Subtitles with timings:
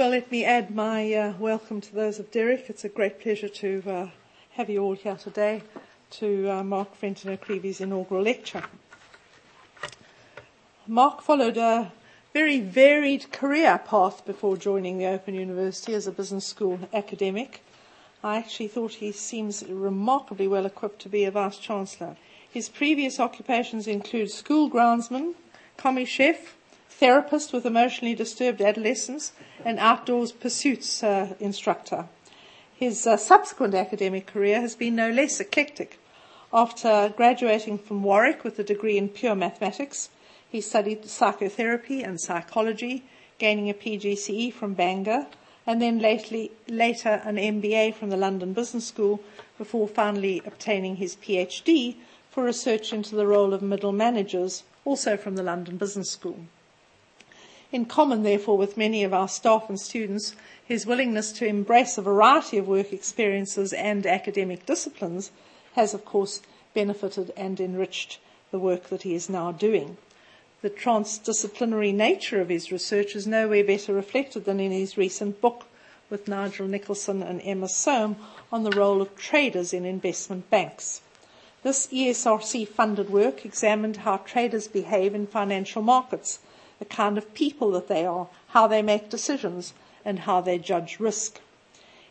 [0.00, 2.70] Well, let me add my uh, welcome to those of Derek.
[2.70, 4.08] It's a great pleasure to uh,
[4.52, 5.62] have you all here today
[6.12, 8.62] to uh, Mark Fenton O'Creevy's inaugural lecture.
[10.86, 11.92] Mark followed a
[12.32, 17.62] very varied career path before joining the Open University as a business school academic.
[18.24, 22.16] I actually thought he seems remarkably well equipped to be a vice chancellor.
[22.50, 25.34] His previous occupations include school groundsman,
[25.76, 26.56] commis chef,
[26.88, 29.32] therapist with emotionally disturbed adolescents,
[29.64, 32.06] and outdoors pursuits uh, instructor.
[32.74, 35.98] His uh, subsequent academic career has been no less eclectic.
[36.52, 40.08] After graduating from Warwick with a degree in pure mathematics,
[40.48, 43.04] he studied psychotherapy and psychology,
[43.38, 45.26] gaining a PGCE from Bangor,
[45.66, 49.20] and then lately, later an MBA from the London Business School
[49.58, 51.96] before finally obtaining his PhD
[52.30, 56.46] for research into the role of middle managers, also from the London Business School.
[57.72, 60.34] In common, therefore, with many of our staff and students,
[60.66, 65.30] his willingness to embrace a variety of work experiences and academic disciplines
[65.74, 66.42] has, of course,
[66.74, 68.18] benefited and enriched
[68.50, 69.98] the work that he is now doing.
[70.62, 75.66] The transdisciplinary nature of his research is nowhere better reflected than in his recent book
[76.10, 78.16] with Nigel Nicholson and Emma Soane
[78.50, 81.02] on the role of traders in investment banks.
[81.62, 86.40] This ESRC funded work examined how traders behave in financial markets
[86.80, 89.72] the kind of people that they are, how they make decisions,
[90.04, 91.40] and how they judge risk.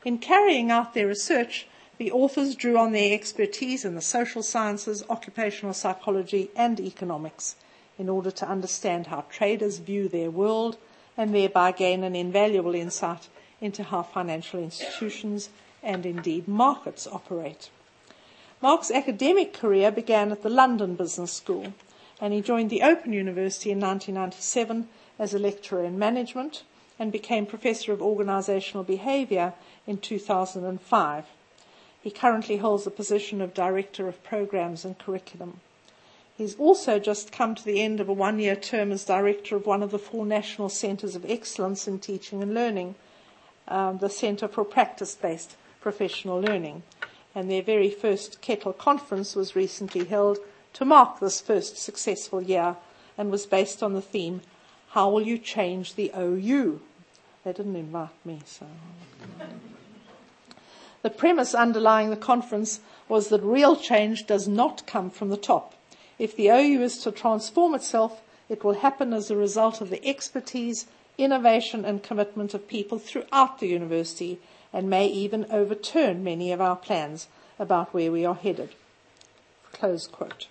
[0.05, 1.67] In carrying out their research,
[1.97, 7.57] the authors drew on their expertise in the social sciences, occupational psychology, and economics
[7.97, 10.77] in order to understand how traders view their world
[11.17, 13.27] and thereby gain an invaluable insight
[13.59, 15.49] into how financial institutions
[15.83, 17.69] and indeed markets operate.
[18.61, 21.73] Mark's academic career began at the London Business School
[22.21, 26.63] and he joined the Open University in 1997 as a lecturer in management
[26.97, 29.53] and became Professor of Organisational Behaviour
[29.87, 31.25] in 2005.
[32.01, 35.61] He currently holds the position of Director of Programs and Curriculum.
[36.37, 39.65] He's also just come to the end of a one year term as Director of
[39.65, 42.95] one of the four national centres of excellence in teaching and learning,
[43.67, 46.83] um, the Centre for Practice Based Professional Learning.
[47.35, 50.39] And their very first CETL conference was recently held
[50.73, 52.75] to mark this first successful year
[53.17, 54.41] and was based on the theme,
[54.89, 56.81] How Will You Change the OU?
[57.43, 58.65] They didn't invite me, so.
[61.01, 65.73] the premise underlying the conference was that real change does not come from the top.
[66.17, 70.05] If the OU is to transform itself, it will happen as a result of the
[70.05, 70.85] expertise,
[71.17, 74.39] innovation and commitment of people throughout the university
[74.71, 78.69] and may even overturn many of our plans about where we are headed.
[79.71, 80.47] Close quote.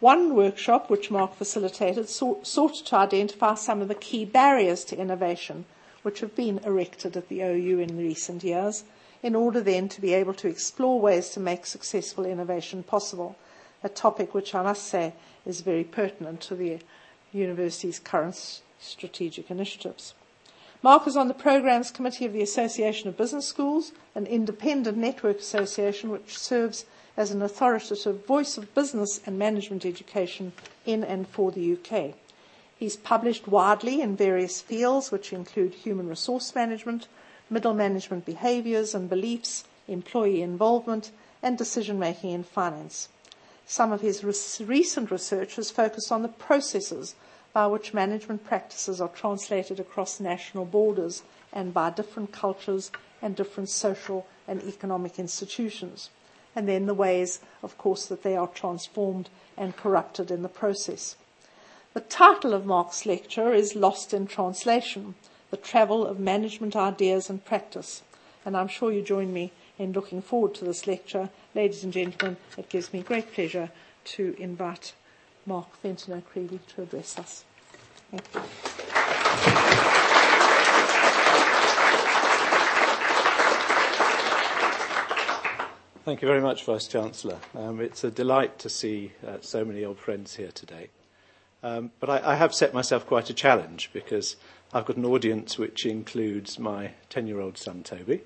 [0.00, 5.66] One workshop, which Mark facilitated, sought, to identify some of the key barriers to innovation
[6.02, 8.84] which have been erected at the OU in recent years,
[9.22, 13.36] in order then to be able to explore ways to make successful innovation possible,
[13.84, 15.12] a topic which I must say
[15.44, 16.78] is very pertinent to the
[17.32, 20.14] university's current strategic initiatives.
[20.82, 25.40] Mark is on the Programs Committee of the Association of Business Schools, an independent network
[25.40, 26.86] association which serves
[27.20, 30.52] as an authoritative voice of business and management education
[30.86, 32.14] in and for the UK.
[32.78, 37.08] He's published widely in various fields, which include human resource management,
[37.50, 41.10] middle management behaviours and beliefs, employee involvement,
[41.42, 43.10] and decision making in finance.
[43.66, 44.24] Some of his
[44.58, 47.16] recent research has focused on the processes
[47.52, 53.68] by which management practices are translated across national borders and by different cultures and different
[53.68, 56.08] social and economic institutions
[56.54, 61.16] and then the ways, of course, that they are transformed and corrupted in the process.
[61.92, 65.14] The title of Mark's lecture is Lost in Translation,
[65.50, 68.02] the travel of management ideas and practice.
[68.44, 71.30] And I'm sure you join me in looking forward to this lecture.
[71.54, 73.70] Ladies and gentlemen, it gives me great pleasure
[74.04, 74.92] to invite
[75.46, 77.44] Mark Fenton O'Creevy to address us.
[78.10, 78.24] Thank
[80.04, 80.09] you.
[86.02, 87.36] Thank you very much, Vice Chancellor.
[87.54, 90.88] Um, it's a delight to see uh, so many old friends here today.
[91.62, 94.36] Um, but I, I have set myself quite a challenge because
[94.72, 98.22] I've got an audience which includes my 10 year old son, Toby.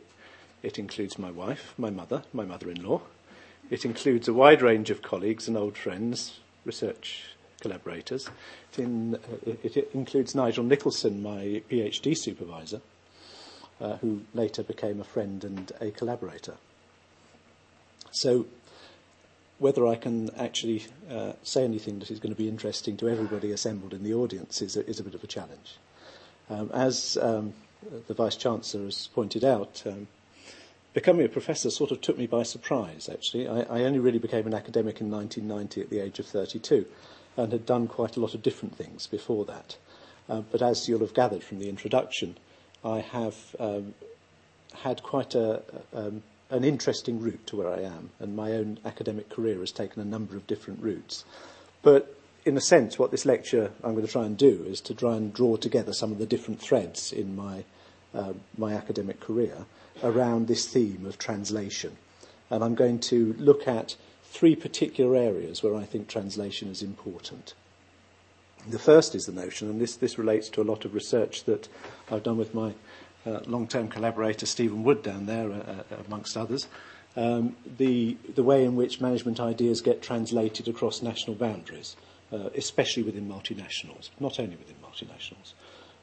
[0.62, 3.00] It includes my wife, my mother, my mother in law.
[3.70, 7.24] It includes a wide range of colleagues and old friends, research
[7.60, 8.30] collaborators.
[8.72, 9.18] It, in, uh,
[9.64, 12.82] it, it includes Nigel Nicholson, my PhD supervisor,
[13.80, 16.54] uh, who later became a friend and a collaborator.
[18.14, 18.46] So
[19.58, 23.50] whether I can actually uh, say anything that is going to be interesting to everybody
[23.50, 25.78] assembled in the audience is a, is a bit of a challenge.
[26.48, 27.54] Um, as um,
[28.06, 30.06] the Vice Chancellor has pointed out, um,
[30.92, 33.48] becoming a professor sort of took me by surprise, actually.
[33.48, 36.86] I, I only really became an academic in 1990 at the age of 32
[37.36, 39.76] and had done quite a lot of different things before that.
[40.28, 42.36] Uh, but as you'll have gathered from the introduction,
[42.84, 43.94] I have um,
[44.72, 45.62] had quite a,
[45.92, 46.22] um,
[46.54, 50.04] an interesting route to where I am, and my own academic career has taken a
[50.04, 51.24] number of different routes.
[51.82, 54.94] But in a sense, what this lecture I'm going to try and do is to
[54.94, 57.64] try and draw together some of the different threads in my,
[58.14, 59.66] uh, my academic career
[60.04, 61.96] around this theme of translation.
[62.50, 67.54] And I'm going to look at three particular areas where I think translation is important.
[68.68, 71.68] The first is the notion, and this, this relates to a lot of research that
[72.10, 72.74] I've done with my
[73.26, 76.66] uh, long-term collaborator Stephen Wood down there, uh, uh, amongst others,
[77.16, 81.96] um, the, the way in which management ideas get translated across national boundaries,
[82.32, 85.52] uh, especially within multinationals, not only within multinationals.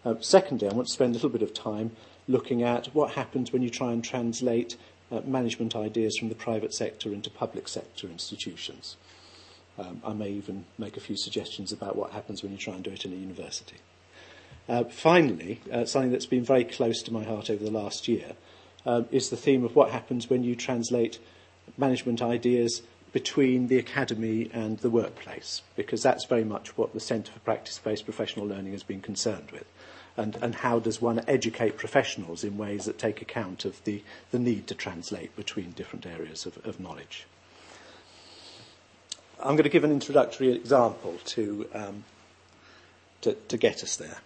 [0.03, 1.91] Uh, secondly, I want to spend a little bit of time
[2.27, 4.77] looking at what happens when you try and translate
[5.11, 8.95] uh, management ideas from the private sector into public sector institutions.
[9.77, 12.83] Um, I may even make a few suggestions about what happens when you try and
[12.83, 13.77] do it in a university.
[14.71, 18.31] Uh, finally, uh, something that's been very close to my heart over the last year
[18.85, 21.19] um, is the theme of what happens when you translate
[21.77, 22.81] management ideas
[23.11, 28.05] between the academy and the workplace, because that's very much what the Centre for Practice-Based
[28.05, 29.65] Professional Learning has been concerned with.
[30.15, 34.01] And, and how does one educate professionals in ways that take account of the,
[34.31, 37.27] the need to translate between different areas of, of knowledge?
[39.37, 42.05] I'm going to give an introductory example to, um,
[43.19, 44.19] to, to get us there.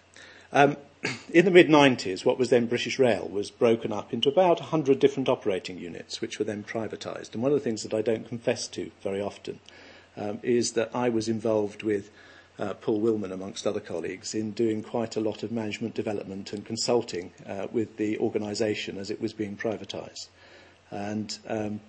[0.52, 0.76] Um,
[1.32, 4.98] in the mid 90s, what was then British Rail was broken up into about 100
[4.98, 7.34] different operating units, which were then privatised.
[7.34, 9.60] And one of the things that I don't confess to very often
[10.16, 12.10] um, is that I was involved with
[12.58, 16.64] uh, Paul Willman, amongst other colleagues, in doing quite a lot of management development and
[16.64, 20.28] consulting uh, with the organisation as it was being privatised.
[20.90, 21.80] And um,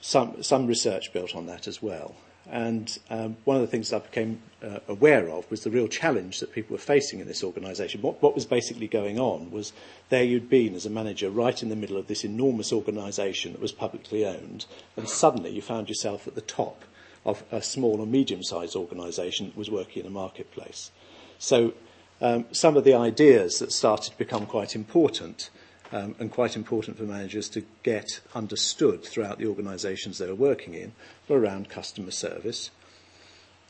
[0.00, 2.14] some, some research built on that as well.
[2.50, 6.40] And um, one of the things I became uh, aware of was the real challenge
[6.40, 8.02] that people were facing in this organisation.
[8.02, 9.72] What, what was basically going on was
[10.10, 13.62] there you'd been as a manager right in the middle of this enormous organisation that
[13.62, 16.84] was publicly owned, and suddenly you found yourself at the top
[17.24, 20.90] of a small or medium-sized organisation that was working in a marketplace.
[21.38, 21.72] So
[22.20, 25.50] um, some of the ideas that started to become quite important
[25.92, 30.74] um, and quite important for managers to get understood throughout the organisations they were working
[30.74, 30.92] in
[31.28, 32.70] were around customer service.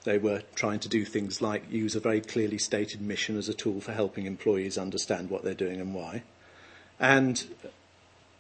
[0.05, 3.55] They were trying to do things like use a very clearly stated mission as a
[3.55, 6.23] tool for helping employees understand what they're doing and why.
[7.01, 7.45] And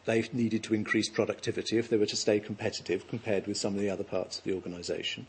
[0.05, 3.81] they needed to increase productivity if they were to stay competitive compared with some of
[3.81, 5.27] the other parts of the organisation.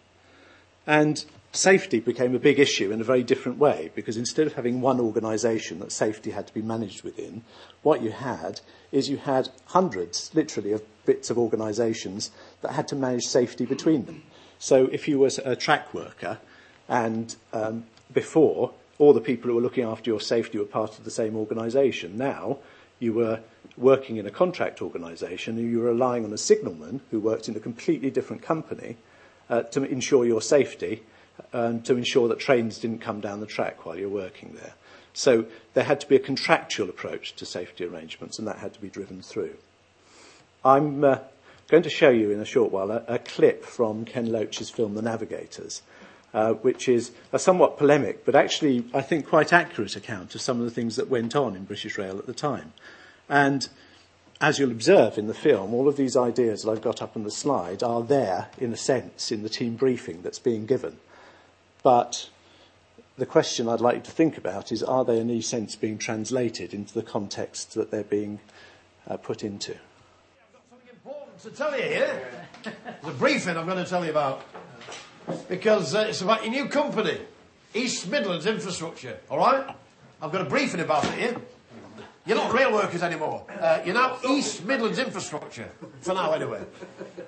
[0.85, 1.23] And
[1.55, 4.99] safety became a big issue in a very different way because instead of having one
[4.99, 7.43] organisation that safety had to be managed within,
[7.83, 8.61] what you had
[8.91, 12.31] is you had hundreds, literally, of bits of organisations
[12.61, 14.23] that had to manage safety between them.
[14.59, 16.39] So if you were a track worker
[16.87, 21.03] and um, before all the people who were looking after your safety were part of
[21.03, 22.59] the same organisation, now
[22.99, 23.41] you were
[23.77, 27.55] working in a contract organisation and you were relying on a signalman who worked in
[27.55, 28.95] a completely different company
[29.49, 31.03] uh, to ensure your safety
[31.53, 34.73] and to ensure that trains didn't come down the track while you're working there.
[35.13, 38.81] So there had to be a contractual approach to safety arrangements, and that had to
[38.81, 39.55] be driven through.
[40.63, 41.19] I'm uh,
[41.69, 44.95] going to show you in a short while a, a, clip from Ken Loach's film
[44.95, 45.81] The Navigators,
[46.33, 50.59] uh, which is a somewhat polemic, but actually, I think, quite accurate account of some
[50.59, 52.73] of the things that went on in British Rail at the time.
[53.29, 53.69] And
[54.41, 57.23] as you'll observe in the film, all of these ideas that I've got up on
[57.23, 60.97] the slide are there, in a sense, in the team briefing that's being given.
[61.85, 62.31] But
[63.15, 65.99] the question I'd like you to think about is are they in any sense being
[65.99, 68.39] translated into the context that they're being
[69.07, 69.73] uh, put into?
[69.73, 72.27] I've got something important to tell you here.
[72.63, 74.41] There's a briefing I'm going to tell you about.
[75.47, 77.19] Because uh, it's about your new company,
[77.75, 79.75] East Midlands Infrastructure, all right?
[80.23, 81.37] I've got a briefing about it here.
[82.25, 83.45] You're not rail workers anymore.
[83.47, 85.69] Uh, you're now East Midlands Infrastructure,
[86.01, 86.61] for now anyway.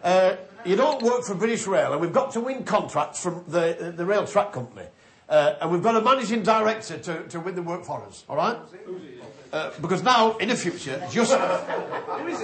[0.03, 0.35] Uh,
[0.65, 4.05] you don't work for British Rail, and we've got to win contracts from the, the
[4.05, 4.87] rail track company.
[5.29, 8.37] Uh, and we've got a managing director to, to win the work for us, all
[8.37, 8.57] right?
[9.53, 11.31] Uh, because now, in the future, just,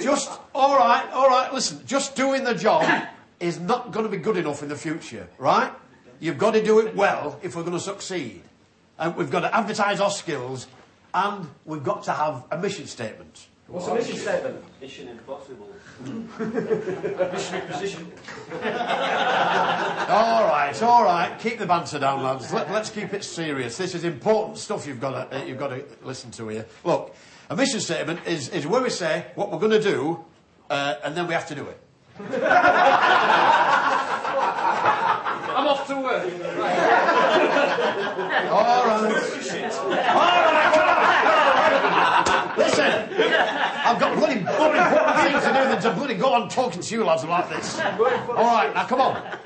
[0.03, 2.85] just, all right, all right, listen, just doing the job
[3.39, 5.71] is not going to be good enough in the future, right?
[6.19, 8.43] You've got to do it well if we're going to succeed.
[8.99, 10.67] And we've got to advertise our skills
[11.13, 13.47] and we've got to have a mission statement.
[13.67, 14.63] What's the mission statement?
[14.81, 15.69] Mission impossible.
[16.03, 18.11] Missionary position.
[18.53, 21.39] All right, all right.
[21.39, 22.51] Keep the banter down, lads.
[22.51, 23.77] Let, us keep it serious.
[23.77, 26.65] This is important stuff you've got to, uh, you've got to listen to here.
[26.83, 27.15] Look,
[27.49, 30.23] a mission statement is, is where we say what we're going to do,
[30.69, 31.79] uh, and then we have to do it.
[35.55, 36.23] I'm off to work.
[38.51, 39.07] All right.
[40.15, 40.32] All right.
[43.93, 46.95] I've got bloody more important things to do than to bloody go on talking to
[46.95, 47.79] you lads like this.
[47.79, 49.37] All right, now come on.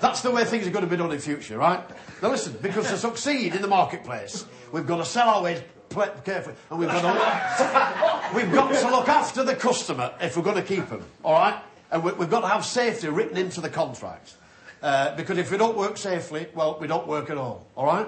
[0.00, 1.82] That's the way things are going to be done in future, right?
[2.22, 5.62] Now listen, because to succeed in the marketplace, we've got to sell our wares
[6.24, 10.44] carefully, and we've got to look, we've got to look after the customer if we're
[10.44, 11.60] going to keep them, all right?
[11.90, 14.34] And we, have got to have safety written into the contract.
[14.82, 18.06] Uh, because if we don't work safely, well, we don't work at all, all right?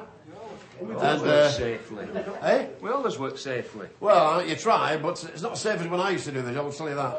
[0.80, 2.06] We and, work uh, safely.
[2.42, 2.66] Eh?
[2.80, 3.88] We always work safely.
[4.00, 6.56] Well, you try, but it's not as safe as when I used to do this,
[6.56, 7.14] I'll tell you that.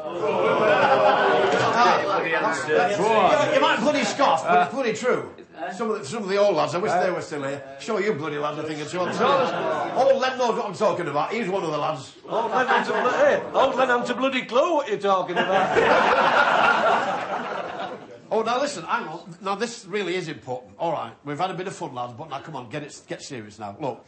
[1.72, 5.34] ah, you might bloody scoff, but it's bloody true.
[5.76, 7.62] Some of, the, some of the old lads, I wish they were still here.
[7.80, 9.08] Show you bloody lads, I think, and so on.
[9.98, 11.32] Old Len knows what I'm talking about.
[11.32, 12.16] He's one of the lads.
[12.26, 15.76] Old Len hasn't a, old Len hasn't a bloody clue what you're talking about.
[18.30, 19.36] Oh, now listen, hang on.
[19.42, 20.74] Now this really is important.
[20.78, 23.00] All right, we've had a bit of fun, lads, but now come on, get it,
[23.08, 23.76] get serious now.
[23.80, 24.04] Look,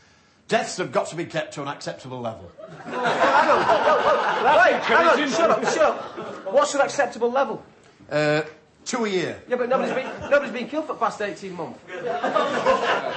[0.47, 2.50] deaths have got to be kept to an acceptable level.
[2.61, 6.52] Oh, hang on, wait, hang on, shut up, shut up.
[6.52, 7.62] What's an acceptable level?
[8.11, 8.43] Uh,
[8.85, 9.43] two a year.
[9.49, 11.81] Yeah, but nobody's been, nobody's been killed for the past 18 months.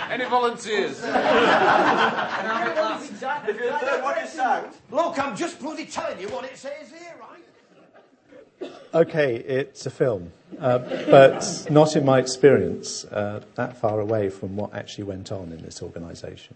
[0.10, 1.02] Any volunteers?
[4.92, 8.72] Look, I'm just bloody telling you what it says here, right?
[8.94, 14.56] Okay, it's a film, uh, but not in my experience uh, that far away from
[14.56, 16.56] what actually went on in this organisation.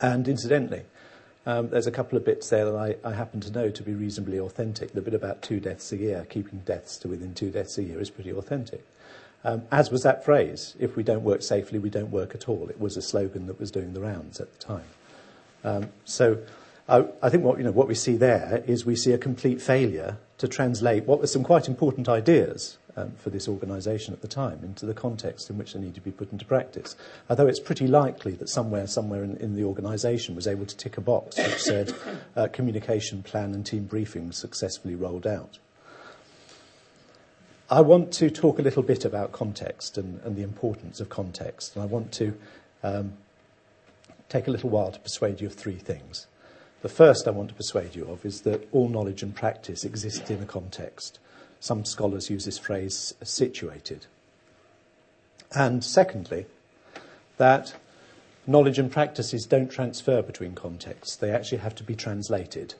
[0.00, 0.84] And incidentally,
[1.46, 3.92] um, there's a couple of bits there that I, I, happen to know to be
[3.92, 4.92] reasonably authentic.
[4.92, 8.00] The bit about two deaths a year, keeping deaths to within two deaths a year,
[8.00, 8.84] is pretty authentic.
[9.42, 12.68] Um, as was that phrase, if we don't work safely, we don't work at all.
[12.68, 14.84] It was a slogan that was doing the rounds at the time.
[15.64, 16.38] Um, so
[16.90, 19.62] I, I think what, you know, what we see there is we see a complete
[19.62, 24.28] failure to translate what were some quite important ideas um, for this organisation at the
[24.28, 26.96] time into the context in which they need to be put into practice.
[27.28, 30.98] Although it's pretty likely that somewhere, somewhere in, in the organisation was able to tick
[30.98, 31.94] a box which said
[32.34, 35.60] uh, communication plan and team briefing successfully rolled out.
[37.70, 41.76] I want to talk a little bit about context and, and the importance of context,
[41.76, 42.36] and I want to
[42.82, 43.12] um,
[44.28, 46.26] take a little while to persuade you of three things.
[46.82, 50.30] The first I want to persuade you of is that all knowledge and practice exist
[50.30, 51.18] in a context.
[51.60, 54.06] Some scholars use this phrase situated.
[55.54, 56.46] And secondly,
[57.36, 57.74] that
[58.46, 62.74] knowledge and practices don't transfer between contexts, they actually have to be translated.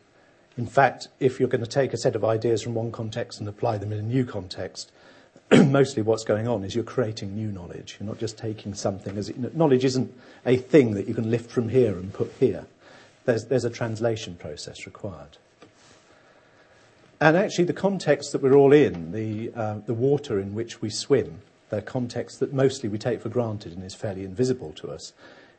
[0.56, 3.48] In fact, if you're going to take a set of ideas from one context and
[3.48, 4.90] apply them in a new context,
[5.52, 7.98] mostly what's going on is you're creating new knowledge.
[8.00, 10.12] You're not just taking something as it, knowledge isn't
[10.46, 12.66] a thing that you can lift from here and put here
[13.24, 15.38] there's, there's a translation process required.
[17.20, 20.88] And actually, the context that we're all in, the, uh, the water in which we
[20.88, 25.12] swim, the context that mostly we take for granted and is fairly invisible to us,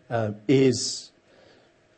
[0.10, 1.12] uh, is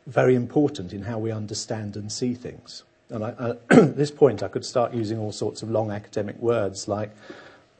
[0.06, 2.84] very important in how we understand and see things.
[3.08, 3.30] And I,
[3.70, 7.10] at this point, I could start using all sorts of long academic words like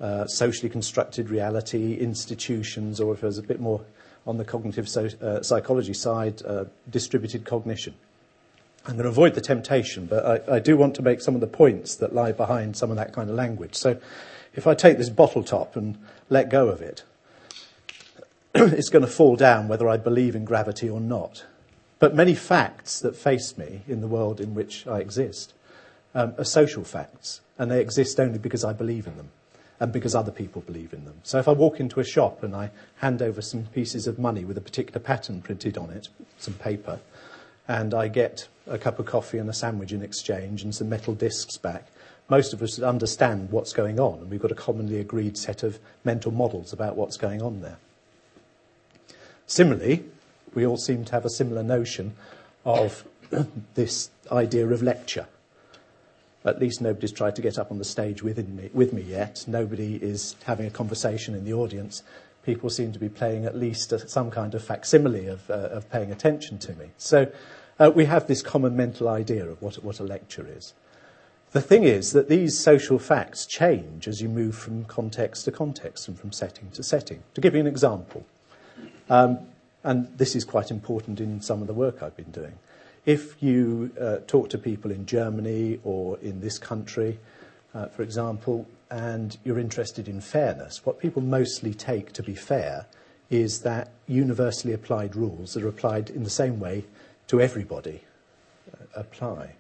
[0.00, 3.82] uh, socially constructed reality, institutions, or if there's a bit more
[4.26, 7.94] on the cognitive so, uh, psychology side, uh, distributed cognition.
[8.86, 11.40] I'm going to avoid the temptation, but I, I, do want to make some of
[11.40, 13.74] the points that lie behind some of that kind of language.
[13.74, 13.98] So
[14.54, 17.02] if I take this bottle top and let go of it,
[18.54, 21.44] it's going to fall down whether I believe in gravity or not.
[21.98, 25.54] But many facts that face me in the world in which I exist
[26.14, 29.30] um, are social facts, and they exist only because I believe in them
[29.80, 31.16] and because other people believe in them.
[31.24, 34.44] So if I walk into a shop and I hand over some pieces of money
[34.44, 37.00] with a particular pattern printed on it, some paper,
[37.66, 41.14] and I get a cup of coffee and a sandwich in exchange and some metal
[41.14, 41.88] discs back,
[42.28, 45.78] most of us understand what's going on, and we've got a commonly agreed set of
[46.04, 47.76] mental models about what's going on there.
[49.46, 50.04] Similarly,
[50.54, 52.14] we all seem to have a similar notion
[52.64, 53.04] of
[53.74, 55.26] this idea of lecture.
[56.44, 59.44] At least nobody's tried to get up on the stage with me, with me yet.
[59.46, 62.02] Nobody is having a conversation in the audience.
[62.44, 65.90] People seem to be playing at least a, some kind of facsimile of, uh, of
[65.90, 66.90] paying attention to me.
[66.98, 67.32] So
[67.78, 70.74] uh, we have this common mental idea of what, what a lecture is.
[71.52, 76.08] The thing is that these social facts change as you move from context to context
[76.08, 77.22] and from setting to setting.
[77.34, 78.26] To give you an example,
[79.08, 79.38] um,
[79.84, 82.54] and this is quite important in some of the work I've been doing.
[83.06, 87.18] If you uh, talk to people in Germany or in this country,
[87.74, 92.86] uh, for example, and you're interested in fairness, what people mostly take to be fair
[93.28, 96.84] is that universally applied rules that are applied in the same way
[97.26, 98.02] to everybody
[98.72, 99.54] uh, apply.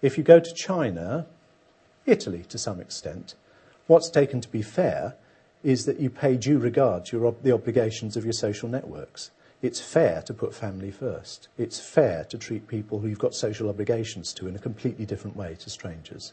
[0.00, 1.26] If you go to China,
[2.06, 3.34] Italy to some extent,
[3.88, 5.14] what's taken to be fair
[5.64, 9.30] is that you pay due regard to ob- the obligations of your social networks.
[9.62, 11.48] It's fair to put family first.
[11.58, 15.36] It's fair to treat people who you've got social obligations to in a completely different
[15.36, 16.32] way to strangers.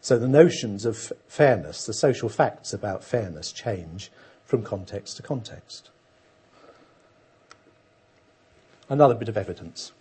[0.00, 4.10] So the notions of fairness, the social facts about fairness change
[4.44, 5.90] from context to context.
[8.88, 9.92] Another bit of evidence.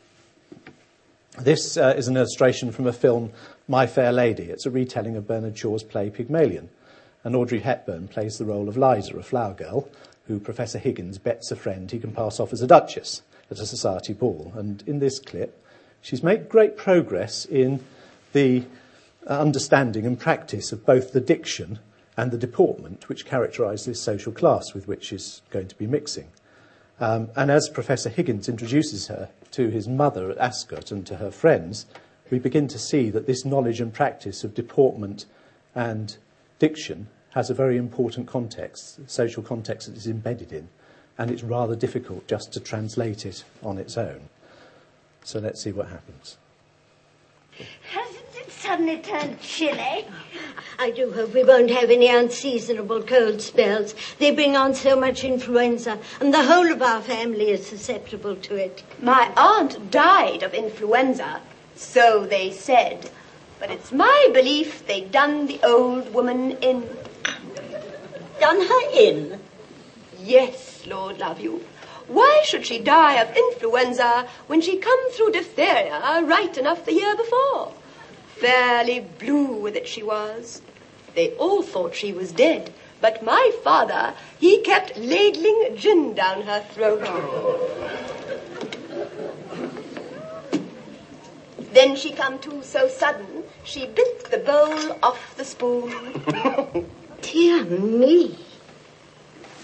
[1.38, 3.32] This uh, is an illustration from a film,
[3.68, 4.46] My Fair Lady.
[4.46, 6.70] It's a retelling of Bernard Shaw's play Pygmalion.
[7.24, 9.88] And Audrey Hepburn plays the role of Liza, a flower girl,
[10.30, 13.66] who Professor Higgins bets a friend he can pass off as a duchess at a
[13.66, 14.54] society ball.
[14.56, 15.60] And in this clip,
[16.02, 17.84] she's made great progress in
[18.32, 18.64] the
[19.26, 21.80] understanding and practice of both the diction
[22.16, 26.28] and the deportment which characterise this social class with which she's going to be mixing.
[27.00, 31.32] Um, and as Professor Higgins introduces her to his mother at Ascot and to her
[31.32, 31.88] friends,
[32.30, 35.26] we begin to see that this knowledge and practice of deportment
[35.74, 36.18] and
[36.60, 40.70] diction has a very important context, social context it is embedded in,
[41.18, 44.30] and it's rather difficult just to translate it on its own.
[45.24, 46.38] So let's see what happens.
[47.92, 50.08] Hasn't it suddenly turned chilly?
[50.80, 53.94] I do hope we won't have any unseasonable cold spells.
[54.18, 58.56] They bring on so much influenza, and the whole of our family is susceptible to
[58.56, 58.82] it.
[59.02, 61.42] My aunt died of influenza,
[61.76, 63.12] so they said.
[63.60, 66.88] But it's my belief they done the old woman in.
[68.40, 69.40] Done her in?
[70.18, 71.66] Yes, Lord love you.
[72.08, 77.16] Why should she die of influenza when she come through diphtheria right enough the year
[77.16, 77.74] before?
[78.36, 80.62] Fairly blue with it she was.
[81.16, 86.62] They all thought she was dead, but my father, he kept ladling gin down her
[86.62, 87.02] throat.
[91.74, 96.90] Then she come to so sudden, she bit the bowl off the spoon.
[97.22, 98.38] Dear me.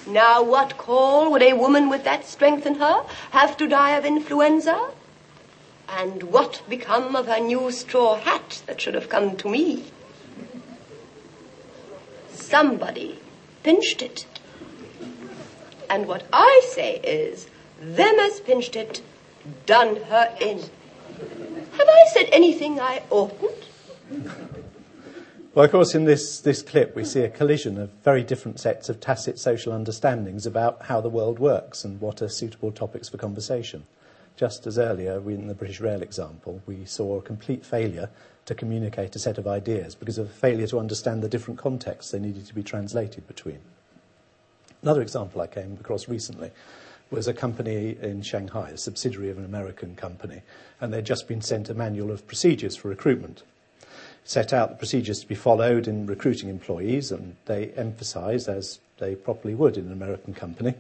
[0.08, 4.06] Now, what call would a woman with that strength in her have to die of
[4.06, 4.92] influenza?
[5.90, 9.86] And what become of her new straw hat that should have come to me?
[12.32, 13.20] Somebody
[13.64, 14.26] pinched it.
[15.90, 17.48] And what I say is,
[17.80, 19.02] them as pinched it
[19.66, 20.60] done her in.
[20.60, 23.66] Have I said anything I oughtn't?
[25.56, 28.90] Well, of course, in this, this clip, we see a collision of very different sets
[28.90, 33.16] of tacit social understandings about how the world works and what are suitable topics for
[33.16, 33.86] conversation.
[34.36, 38.10] Just as earlier, in the British Rail example, we saw a complete failure
[38.48, 42.12] to communicate a set of ideas because of a failure to understand the different contexts
[42.12, 43.60] they needed to be translated between.
[44.82, 46.52] Another example I came across recently
[47.12, 50.42] was a company in Shanghai, a subsidiary of an American company,
[50.82, 53.44] and they'd just been sent a manual of procedures for recruitment
[54.26, 59.16] set out the procedures to be followed in recruiting employees, and they emphasise, as they
[59.16, 60.74] properly would in an American company,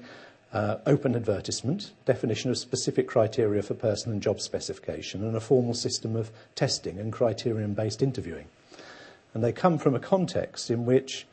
[0.51, 5.73] uh, open advertisement, definition of specific criteria for person and job specification, and a formal
[5.73, 8.47] system of testing and criterion based interviewing.
[9.33, 11.27] And they come from a context in which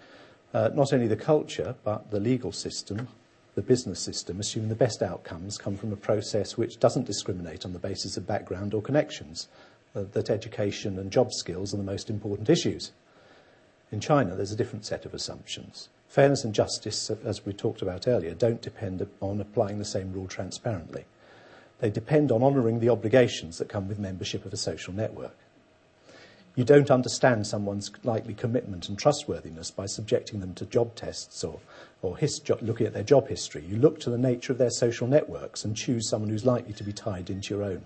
[0.52, 3.08] uh, not only the culture, but the legal system,
[3.54, 7.72] the business system, assume the best outcomes come from a process which doesn't discriminate on
[7.72, 9.48] the basis of background or connections,
[9.94, 12.92] Uh, that education and job skills are the most important issues.
[13.90, 15.90] In China, there's a different set of assumptions.
[16.08, 20.10] Fairness and justice, uh, as we talked about earlier, don't depend on applying the same
[20.12, 21.04] rule transparently.
[21.80, 25.36] They depend on honouring the obligations that come with membership of a social network.
[26.54, 31.60] You don't understand someone's likely commitment and trustworthiness by subjecting them to job tests or,
[32.00, 33.64] or his, looking at their job history.
[33.66, 36.84] You look to the nature of their social networks and choose someone who's likely to
[36.84, 37.82] be tied into your own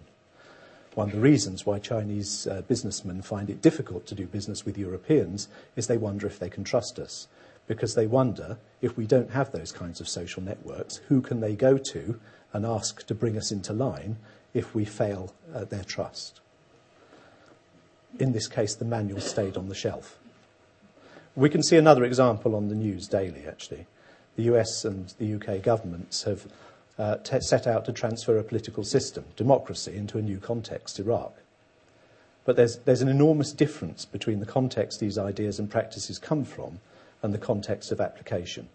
[0.96, 4.78] one of the reasons why Chinese uh, businessmen find it difficult to do business with
[4.78, 7.28] Europeans is they wonder if they can trust us.
[7.66, 11.54] Because they wonder if we don't have those kinds of social networks, who can they
[11.54, 12.18] go to
[12.54, 14.16] and ask to bring us into line
[14.54, 16.40] if we fail uh, their trust?
[18.18, 20.18] In this case, the manual stayed on the shelf.
[21.34, 23.86] We can see another example on the news daily, actually.
[24.36, 26.46] The US and the UK governments have
[26.98, 31.34] uh, t- set out to transfer a political system, democracy, into a new context, Iraq.
[32.44, 36.80] But there's, there's an enormous difference between the context these ideas and practices come from
[37.22, 38.68] and the context of application.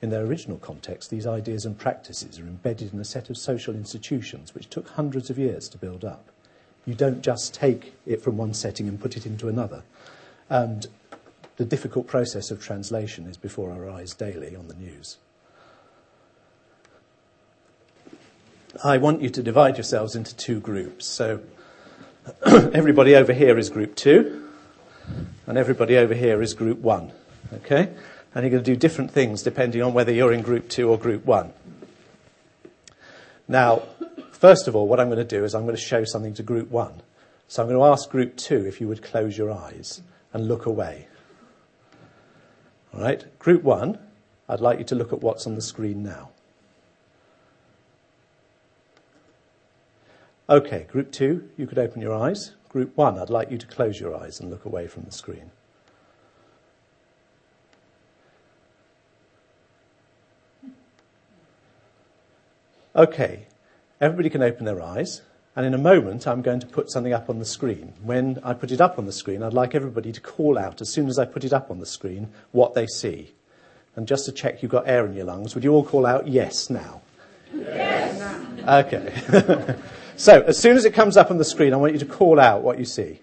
[0.00, 3.74] In their original context, these ideas and practices are embedded in a set of social
[3.74, 6.28] institutions which took hundreds of years to build up.
[6.86, 9.82] You don't just take it from one setting and put it into another.
[10.48, 10.86] And
[11.56, 15.16] the difficult process of translation is before our eyes daily on the news.
[18.84, 21.04] I want you to divide yourselves into two groups.
[21.04, 21.40] So
[22.46, 24.48] everybody over here is group two,
[25.46, 27.12] and everybody over here is group one.
[27.52, 27.92] Okay?
[28.34, 30.98] And you're going to do different things depending on whether you're in group two or
[30.98, 31.52] group one.
[33.48, 33.82] Now,
[34.30, 36.42] first of all, what I'm going to do is I'm going to show something to
[36.42, 37.02] group one.
[37.48, 40.66] So I'm going to ask group two if you would close your eyes and look
[40.66, 41.08] away.
[42.94, 43.38] All right?
[43.38, 43.98] Group one,
[44.48, 46.30] I'd like you to look at what's on the screen now.
[50.50, 52.52] Okay, group two, you could open your eyes.
[52.70, 55.50] Group one, I'd like you to close your eyes and look away from the screen.
[62.96, 63.46] Okay,
[64.00, 65.20] everybody can open their eyes.
[65.54, 67.92] And in a moment, I'm going to put something up on the screen.
[68.02, 70.88] When I put it up on the screen, I'd like everybody to call out as
[70.88, 73.34] soon as I put it up on the screen what they see.
[73.96, 76.26] And just to check you've got air in your lungs, would you all call out
[76.26, 77.02] yes now?
[77.52, 78.18] Yes.
[78.18, 78.78] Now.
[78.78, 79.76] Okay.
[80.18, 82.38] so, as soon as it comes up on the screen, I want you to call
[82.40, 83.20] out what you see.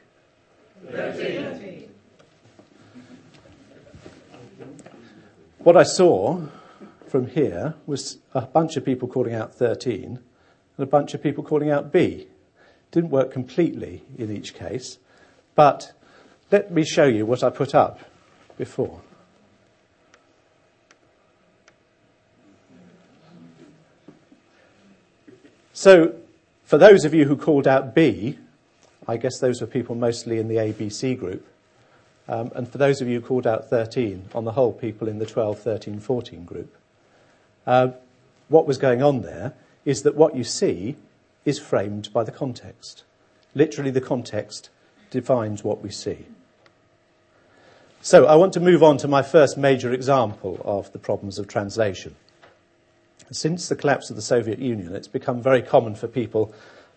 [0.89, 1.89] 13.
[5.59, 6.41] What I saw
[7.07, 10.19] from here was a bunch of people calling out 13 and
[10.77, 12.27] a bunch of people calling out B.
[12.91, 14.97] Didn't work completely in each case,
[15.53, 15.91] but
[16.51, 17.99] let me show you what I put up
[18.57, 19.01] before.
[25.73, 26.15] So,
[26.65, 28.37] for those of you who called out B,
[29.07, 31.47] I guess those were people mostly in the ABC group.
[32.27, 35.19] Um, and for those of you who called out 13, on the whole, people in
[35.19, 36.75] the 12, 13, 14 group.
[37.67, 37.89] Uh,
[38.49, 39.53] what was going on there
[39.85, 40.95] is that what you see
[41.45, 43.03] is framed by the context.
[43.53, 44.69] Literally, the context
[45.11, 46.25] defines what we see.
[48.01, 51.47] So, I want to move on to my first major example of the problems of
[51.47, 52.15] translation.
[53.31, 56.53] Since the collapse of the Soviet Union, it's become very common for people,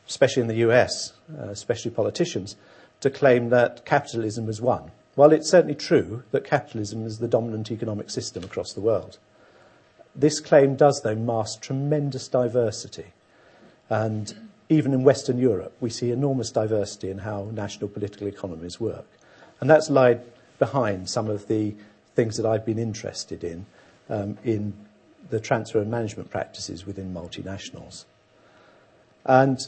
[0.06, 2.56] especially in the US, uh, especially politicians,
[3.00, 4.90] to claim that capitalism has won.
[5.14, 9.18] While it's certainly true that capitalism is the dominant economic system across the world,
[10.14, 13.06] this claim does, though, mask tremendous diversity.
[13.88, 19.06] And even in Western Europe, we see enormous diversity in how national political economies work.
[19.60, 20.20] And that's lied
[20.58, 21.74] behind some of the
[22.14, 23.66] things that I've been interested in
[24.10, 24.74] um, in
[25.30, 28.04] the transfer and management practices within multinationals.
[29.24, 29.58] And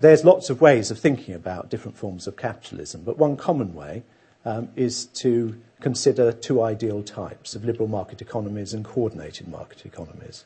[0.00, 4.04] there's lots of ways of thinking about different forms of capitalism, but one common way
[4.44, 10.44] um, is to consider two ideal types of liberal market economies and coordinated market economies.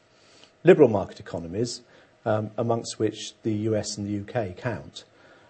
[0.65, 1.83] Liberal market economies,
[2.25, 5.05] um, amongst which the US and the UK count,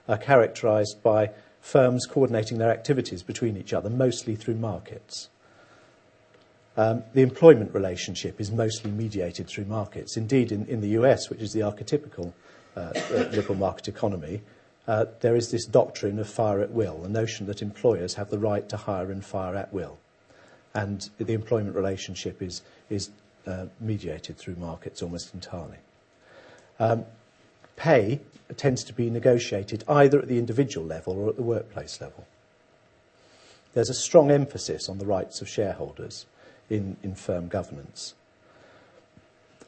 [0.08, 5.28] are characterized by firms coordinating their activities between each other, mostly through markets.
[6.76, 10.16] Um, the employment relationship is mostly mediated through markets.
[10.16, 12.32] Indeed, in, in the US, which is the archetypical
[12.76, 12.92] uh,
[13.32, 14.40] liberal market economy,
[14.88, 18.38] uh, there is this doctrine of fire at will, the notion that employers have the
[18.38, 19.98] right to hire and fire at will.
[20.74, 23.10] And the employment relationship is, is
[23.46, 25.78] uh, mediated through markets almost entirely.
[26.80, 27.04] Um,
[27.76, 28.20] pay
[28.56, 32.26] tends to be negotiated either at the individual level or at the workplace level.
[33.74, 36.26] There's a strong emphasis on the rights of shareholders
[36.70, 38.14] in, in firm governance.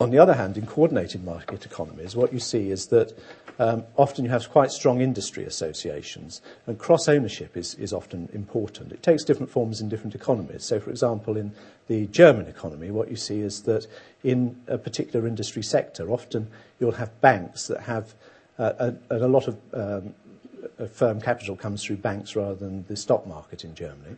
[0.00, 3.16] On the other hand, in coordinated market economies, what you see is that
[3.58, 8.90] um, often you have quite strong industry associations, and cross ownership is, is often important.
[8.90, 10.64] It takes different forms in different economies.
[10.64, 11.52] So, for example, in
[11.86, 13.86] the German economy, what you see is that
[14.24, 16.48] in a particular industry sector, often
[16.80, 18.14] you'll have banks that have
[18.58, 20.14] uh, a, a, lot of um,
[20.92, 24.16] firm capital comes through banks rather than the stock market in Germany.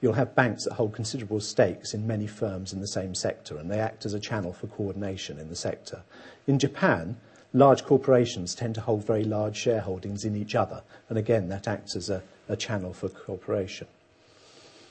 [0.00, 3.70] You'll have banks that hold considerable stakes in many firms in the same sector, and
[3.70, 6.02] they act as a channel for coordination in the sector.
[6.46, 7.16] In Japan,
[7.52, 11.96] large corporations tend to hold very large shareholdings in each other, and again, that acts
[11.96, 13.86] as a, a channel for cooperation.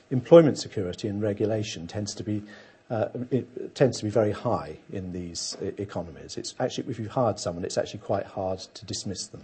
[0.10, 2.44] Employment security and regulation tends to be
[2.90, 6.38] uh, it tends to be very high in these economies.
[6.38, 9.42] It's actually, if you've hired someone, it's actually quite hard to dismiss them.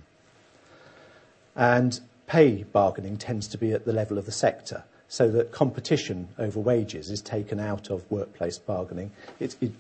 [1.56, 6.30] And pay bargaining tends to be at the level of the sector, so that competition
[6.40, 9.12] over wages is taken out of workplace bargaining.
[9.42, 9.74] It, it,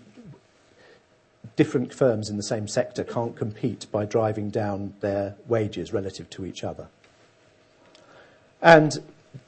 [1.55, 6.45] different firms in the same sector can't compete by driving down their wages relative to
[6.45, 6.89] each other.
[8.61, 9.01] And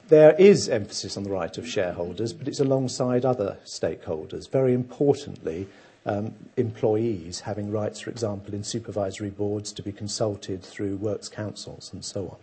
[0.07, 4.49] there is emphasis on the right of shareholders, but it's alongside other stakeholders.
[4.49, 5.67] Very importantly,
[6.05, 11.91] um, employees having rights, for example, in supervisory boards to be consulted through works councils
[11.91, 12.37] and so on.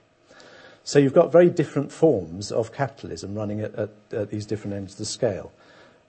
[0.90, 4.94] So you've got very different forms of capitalism running at, at, at these different ends
[4.94, 5.53] of the scale.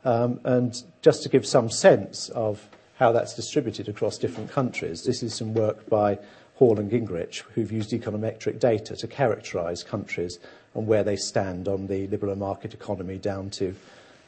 [0.04, 5.22] Um, and just to give some sense of how that's distributed across different countries, this
[5.22, 6.17] is some work by
[6.56, 10.39] Hall and Gingerich, who've used econometric data to characterize countries
[10.74, 13.76] and where they stand on the liberal market economy down to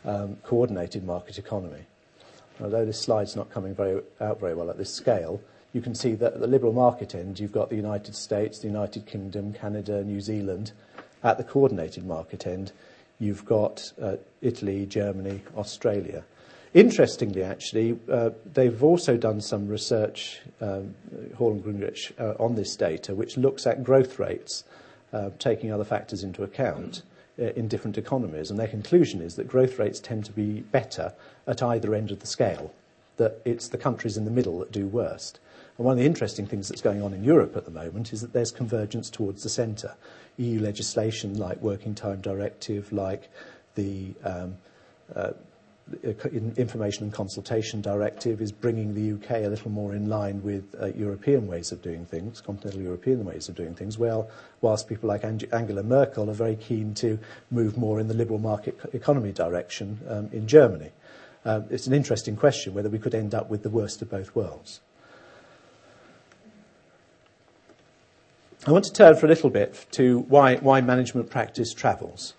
[0.06, 1.82] um, coordinated market economy.
[2.62, 5.42] Although this slide's not coming very, out very well at this scale,
[5.74, 8.68] you can see that at the liberal market end, you've got the United States, the
[8.68, 10.72] United Kingdom, Canada, New Zealand.
[11.24, 12.72] At the coordinated market end,
[13.20, 16.24] you've got uh, Italy, Germany, Austria.
[16.76, 20.94] Interestingly, actually, uh, they've also done some research, um,
[21.38, 24.64] Hall and Gingerich, uh, on this data, which looks at growth rates,
[25.12, 27.04] uh, taking other factors into account
[27.40, 28.50] uh, in different economies.
[28.52, 31.14] And their conclusion is that growth rates tend to be better
[31.48, 32.74] at either end of the scale,
[33.18, 35.40] that it's the countries in the middle that do worst.
[35.78, 38.22] And one of the interesting things that's going on in Europe at the moment is
[38.22, 39.96] that there's convergence towards the centre.
[40.38, 43.30] EU legislation like Working Time Directive, like
[43.76, 44.56] the um,
[45.16, 45.32] uh,
[46.02, 50.88] Information and Consultation Directive is bringing the UK a little more in line with uh,
[50.96, 54.30] European ways of doing things, continental European ways of doing things, well,
[54.62, 57.20] whilst people like Ang- Angela Merkel are very keen to
[57.52, 60.92] move more in the liberal market economy direction um, in Germany.
[61.44, 64.34] Um, it's an interesting question whether we could end up with the worst of both
[64.34, 64.80] worlds.
[68.66, 72.34] I want to turn for a little bit to why, why management practice travels.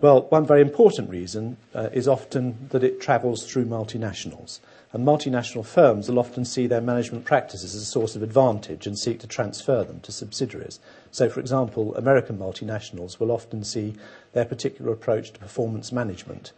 [0.00, 4.58] Well, one very important reason uh, is often that it travels through multinationals.
[4.92, 8.98] And multinational firms will often see their management practices as a source of advantage and
[8.98, 10.80] seek to transfer them to subsidiaries.
[11.12, 13.94] So, for example, American multinationals will often see
[14.32, 16.50] their particular approach to performance management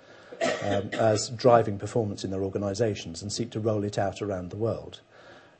[0.63, 4.57] um, as driving performance in their organizations and seek to roll it out around the
[4.57, 5.01] world.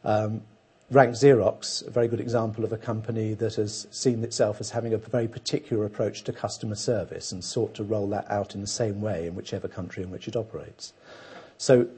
[0.03, 0.43] Um,
[0.93, 4.93] Rank Xerox, a very good example of a company that has seen itself as having
[4.93, 8.67] a very particular approach to customer service and sought to roll that out in the
[8.67, 10.93] same way in whichever country in which it operates.
[11.57, 11.89] So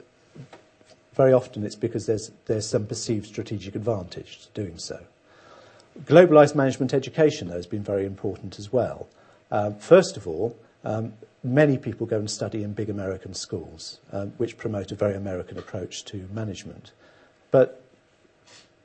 [1.15, 5.01] very often it's because there's, there's some perceived strategic advantage to doing so.
[6.05, 9.09] Globalized management education, though, has been very important as well.
[9.51, 14.31] Uh, first of all, um, many people go and study in big American schools, um,
[14.37, 16.93] which promote a very American approach to management.
[17.51, 17.84] But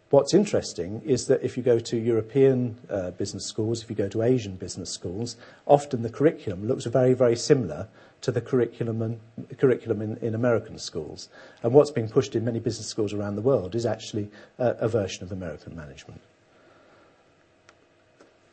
[0.09, 4.09] What's interesting is that if you go to European uh, business schools, if you go
[4.09, 5.35] to Asian business schools,
[5.67, 7.87] often the curriculum looks very, very similar
[8.21, 9.19] to the curriculum, and,
[9.59, 11.29] curriculum in, in American schools.
[11.61, 14.87] And what's being pushed in many business schools around the world is actually uh, a
[14.87, 16.21] version of American management.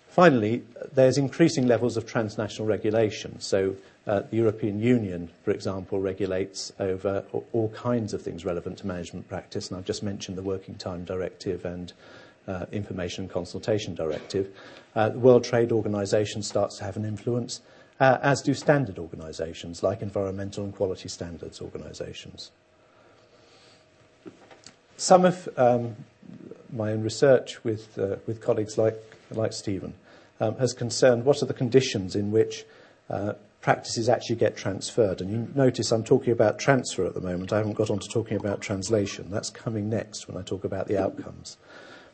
[0.08, 0.62] Finally,
[0.94, 3.40] there's increasing levels of transnational regulation.
[3.40, 9.28] So the European Union, for example, regulates over all kinds of things relevant to management
[9.28, 11.92] practice, and I've just mentioned the Working Time Directive and
[12.46, 14.48] uh, Information Consultation Directive.
[14.94, 17.60] Uh, the World Trade Organization starts to have an influence,
[17.98, 22.50] uh, as do standard organizations like environmental and quality standards organizations.
[24.96, 25.96] Some of um,
[26.72, 28.96] my own research with, uh, with colleagues like,
[29.30, 29.94] like Stephen
[30.40, 32.64] um, has concerned what are the conditions in which
[33.10, 33.34] uh,
[33.66, 35.20] practices actually get transferred.
[35.20, 37.52] And you notice I'm talking about transfer at the moment.
[37.52, 39.28] I haven't got on to talking about translation.
[39.28, 41.56] That's coming next when I talk about the outcomes.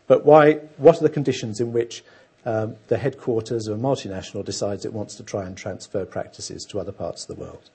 [0.06, 2.02] But why, what are the conditions in which
[2.46, 6.80] um, the headquarters of a multinational decides it wants to try and transfer practices to
[6.80, 7.68] other parts of the world?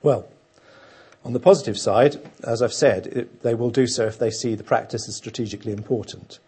[0.00, 0.28] Well,
[1.24, 4.54] on the positive side, as I've said, it, they will do so if they see
[4.54, 6.38] the practice as strategically important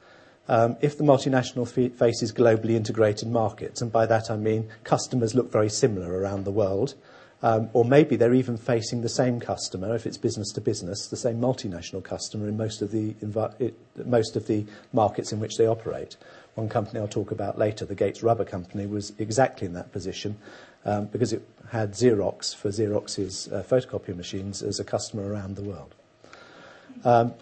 [0.49, 5.51] um, if the multinational faces globally integrated markets, and by that I mean customers look
[5.51, 6.95] very similar around the world,
[7.43, 11.17] um, or maybe they're even facing the same customer, if it's business to business, the
[11.17, 13.15] same multinational customer in most of the,
[13.59, 13.75] it,
[14.07, 16.17] most of the markets in which they operate.
[16.55, 20.39] One company I'll talk about later, the Gates Rubber Company, was exactly in that position
[20.87, 25.63] um, because it had Xerox for Xerox's uh, photocopy machines as a customer around the
[25.63, 25.95] world.
[27.05, 27.35] Um,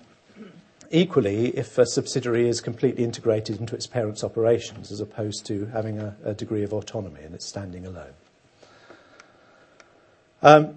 [0.91, 5.99] Equally, if a subsidiary is completely integrated into its parent's operations as opposed to having
[5.99, 8.13] a, a degree of autonomy and it's standing alone.
[10.43, 10.77] Um,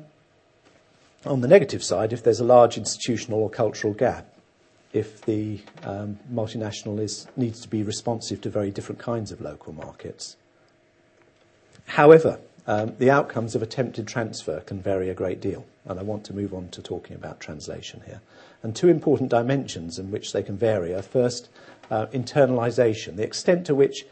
[1.26, 4.34] on the negative side, if there's a large institutional or cultural gap,
[4.94, 9.74] if the um, multinational is, needs to be responsive to very different kinds of local
[9.74, 10.38] markets.
[11.86, 16.24] However, um, the outcomes of attempted transfer can vary a great deal, and I want
[16.26, 18.22] to move on to talking about translation here.
[18.64, 21.50] And two important dimensions in which they can vary are first,
[21.92, 24.06] uh, internalisation, the extent to which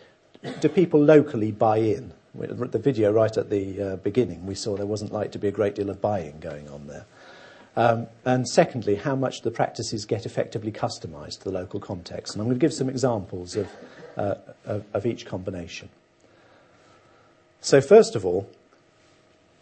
[0.61, 2.13] do people locally buy in.
[2.35, 5.51] The video right at the uh, beginning, we saw there wasn't like to be a
[5.51, 7.05] great deal of buying going on there.
[7.77, 12.33] Um, and secondly, how much the practices get effectively customised to the local context.
[12.33, 13.69] And I'm going to give some examples of
[14.17, 15.89] uh, of, of each combination.
[17.59, 18.49] So, first of all,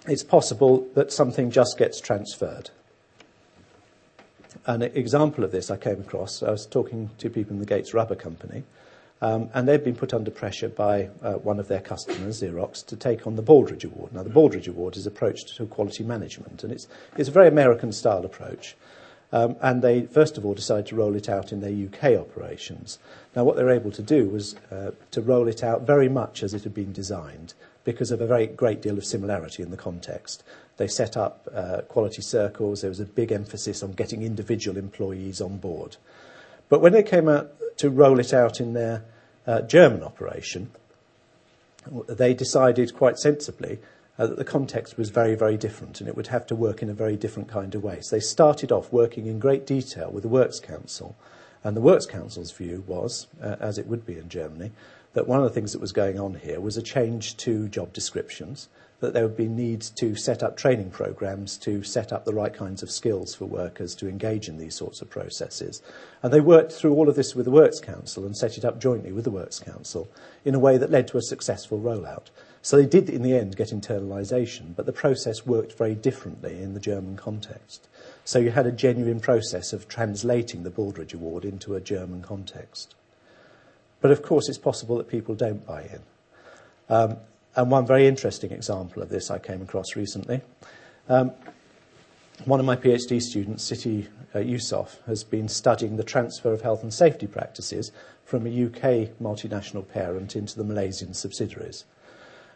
[0.08, 2.70] it's possible that something just gets transferred.
[4.66, 7.94] An example of this I came across, I was talking to people in the Gates
[7.94, 8.64] Rubber Company,
[9.22, 12.96] um, and they've been put under pressure by uh, one of their customers, Xerox, to
[12.96, 14.14] take on the Baldrige Award.
[14.14, 17.92] Now, the Baldrige Award is approach to quality management, and it's, it's a very American
[17.92, 18.78] style approach.
[19.34, 23.00] Um, and they, first of all, decided to roll it out in their UK operations.
[23.36, 26.42] Now, what they were able to do was uh, to roll it out very much
[26.44, 29.78] as it had been designed because of a very great deal of similarity in the
[29.78, 30.44] context.
[30.78, 32.82] They set up uh, quality circles.
[32.82, 35.98] There was a big emphasis on getting individual employees on board.
[36.70, 39.04] But when they came out to roll it out in their
[39.46, 40.72] uh, German operation,
[42.08, 43.80] they decided quite sensibly
[44.18, 46.90] uh, that the context was very, very different and it would have to work in
[46.90, 48.00] a very different kind of way.
[48.02, 51.16] So they started off working in great detail with the Works Council.
[51.64, 54.72] And the Works Council's view was, uh, as it would be in Germany,
[55.14, 57.94] that one of the things that was going on here was a change to job
[57.94, 58.68] descriptions,
[59.00, 62.54] that there would be needs to set up training programs to set up the right
[62.54, 65.82] kinds of skills for workers to engage in these sorts of processes.
[66.22, 68.80] And they worked through all of this with the Works Council and set it up
[68.80, 70.10] jointly with the Works Council
[70.46, 72.28] in a way that led to a successful rollout.
[72.62, 76.74] So they did, in the end, get internalisation, but the process worked very differently in
[76.74, 77.90] the German context.
[78.24, 82.96] So you had a genuine process of translating the Baldrige Award into a German context.
[84.04, 86.00] But of course, it's possible that people don't buy in.
[86.90, 87.16] Um,
[87.56, 90.42] and one very interesting example of this I came across recently.
[91.08, 91.32] Um,
[92.44, 96.84] one of my PhD students, Siti uh, Yusuf, has been studying the transfer of health
[96.84, 97.94] and safety practices
[98.26, 101.86] from a UK multinational parent into the Malaysian subsidiaries.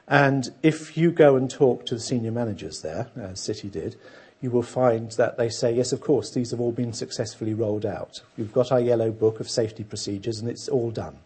[0.06, 3.96] And if you go and talk to the senior managers there, as Siti did,
[4.42, 7.86] you will find that they say, yes, of course, these have all been successfully rolled
[7.86, 8.22] out.
[8.38, 11.20] We've got our yellow book of safety procedures and it's all done.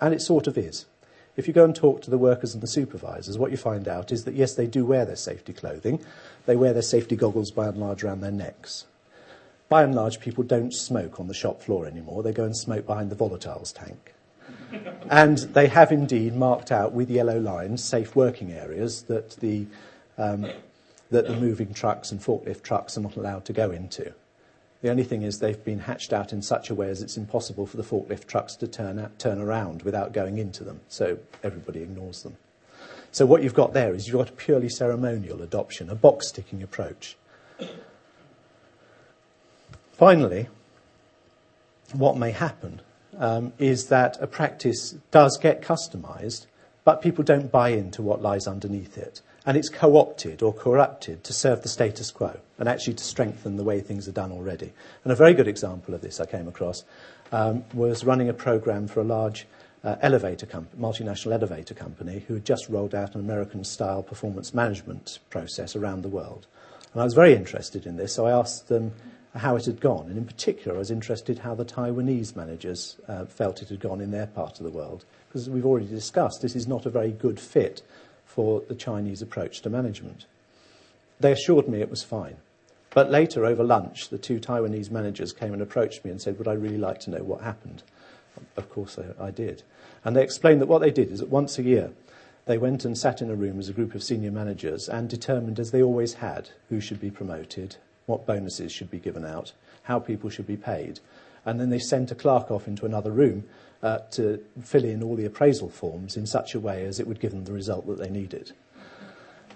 [0.00, 0.86] And it sort of is.
[1.36, 4.10] If you go and talk to the workers and the supervisors, what you find out
[4.10, 6.02] is that yes, they do wear their safety clothing.
[6.46, 8.86] They wear their safety goggles by and large around their necks.
[9.68, 12.22] By and large, people don't smoke on the shop floor anymore.
[12.22, 14.14] They go and smoke behind the volatiles tank.
[15.10, 19.66] and they have indeed marked out with yellow lines safe working areas that the,
[20.16, 20.46] um,
[21.10, 24.14] that the moving trucks and forklift trucks are not allowed to go into.
[24.86, 27.66] The only thing is they've been hatched out in such a way as it's impossible
[27.66, 31.82] for the forklift trucks to turn, out, turn around without going into them, so everybody
[31.82, 32.36] ignores them.
[33.10, 36.62] So what you've got there is you've got a purely ceremonial adoption, a box ticking
[36.62, 37.16] approach.
[39.90, 40.46] Finally,
[41.92, 42.80] what may happen
[43.18, 46.46] um, is that a practice does get customized,
[46.84, 51.22] but people don't buy into what lies underneath it and it's co opted or corrupted
[51.24, 54.72] to serve the status quo and actually to strengthen the way things are done already.
[55.04, 56.84] And a very good example of this I came across
[57.32, 59.46] um, was running a program for a large
[59.84, 64.52] uh, elevator comp- multinational elevator company who had just rolled out an American style performance
[64.52, 66.46] management process around the world.
[66.92, 68.92] And I was very interested in this, so I asked them
[69.36, 70.06] how it had gone.
[70.08, 74.00] And in particular, I was interested how the Taiwanese managers uh, felt it had gone
[74.00, 75.04] in their part of the world.
[75.28, 77.82] Because we've already discussed, this is not a very good fit
[78.36, 80.26] for the Chinese approach to management.
[81.18, 82.36] They assured me it was fine.
[82.90, 86.46] But later, over lunch, the two Taiwanese managers came and approached me and said, Would
[86.46, 87.82] I really like to know what happened?
[88.56, 89.62] Of course, I, I did.
[90.04, 91.92] And they explained that what they did is that once a year,
[92.44, 95.58] they went and sat in a room as a group of senior managers and determined,
[95.58, 99.52] as they always had, who should be promoted, what bonuses should be given out,
[99.84, 101.00] how people should be paid.
[101.46, 103.44] And then they sent a clerk off into another room
[103.82, 107.20] uh, to fill in all the appraisal forms in such a way as it would
[107.20, 108.52] give them the result that they needed.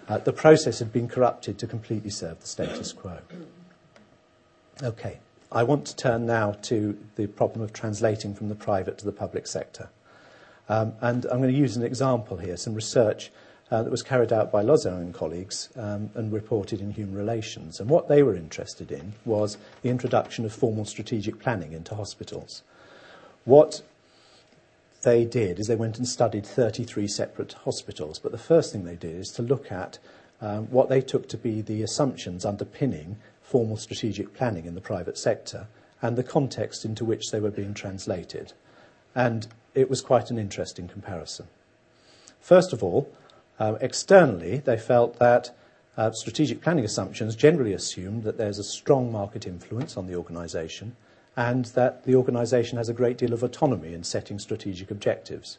[0.09, 3.18] Uh, the process had been corrupted to completely serve the status quo.
[4.83, 5.18] Okay,
[5.53, 9.12] I want to turn now to the problem of translating from the private to the
[9.12, 9.90] public sector.
[10.68, 13.31] Um, and I'm going to use an example here, some research
[13.71, 17.79] that was carried out by Lozeau and colleagues um, and reported in Human Relations.
[17.79, 22.63] And what they were interested in was the introduction of formal strategic planning into hospitals.
[23.45, 23.83] What
[25.03, 28.19] they did is they went and studied 33 separate hospitals.
[28.19, 29.99] But the first thing they did is to look at
[30.41, 35.18] um, what they took to be the assumptions underpinning formal strategic planning in the private
[35.18, 35.66] sector
[36.03, 38.53] and the context into which they were being translated.
[39.14, 41.47] And it was quite an interesting comparison.
[42.41, 43.30] First of all, uh,
[43.81, 45.51] externally, they felt that
[45.97, 50.97] uh, strategic planning assumptions generally assumed that there's a strong market influence on the organisation
[51.37, 55.59] and that the organisation has a great deal of autonomy in setting strategic objectives.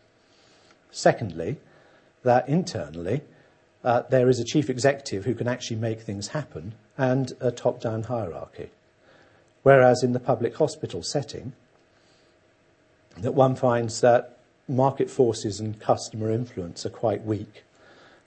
[0.91, 1.58] Secondly,
[2.24, 3.22] that internally,
[3.84, 7.80] uh, there is a chief executive who can actually make things happen and a top
[7.82, 8.70] down hierarchy.
[9.64, 11.54] Whereas in the public hospital setting,
[13.18, 14.38] that one finds that
[14.68, 17.64] market forces and customer influence are quite weak,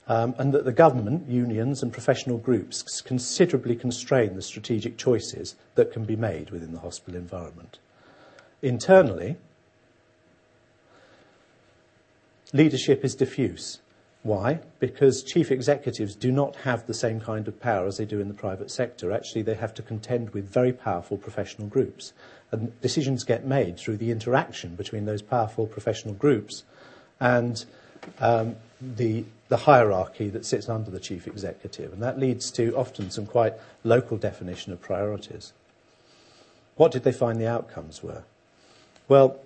[0.07, 5.91] um, and that the government, unions, and professional groups considerably constrain the strategic choices that
[5.91, 7.79] can be made within the hospital environment.
[8.61, 9.37] Internally,
[12.53, 13.79] leadership is diffuse.
[14.23, 14.59] Why?
[14.79, 18.27] Because chief executives do not have the same kind of power as they do in
[18.27, 19.11] the private sector.
[19.11, 22.11] Actually, they have to contend with very powerful professional groups.
[22.51, 26.63] And decisions get made through the interaction between those powerful professional groups
[27.19, 27.65] and
[28.19, 31.93] um, the, the hierarchy that sits under the chief executive.
[31.93, 33.53] And that leads to often some quite
[33.83, 35.53] local definition of priorities.
[36.75, 38.23] What did they find the outcomes were?
[39.07, 39.39] Well,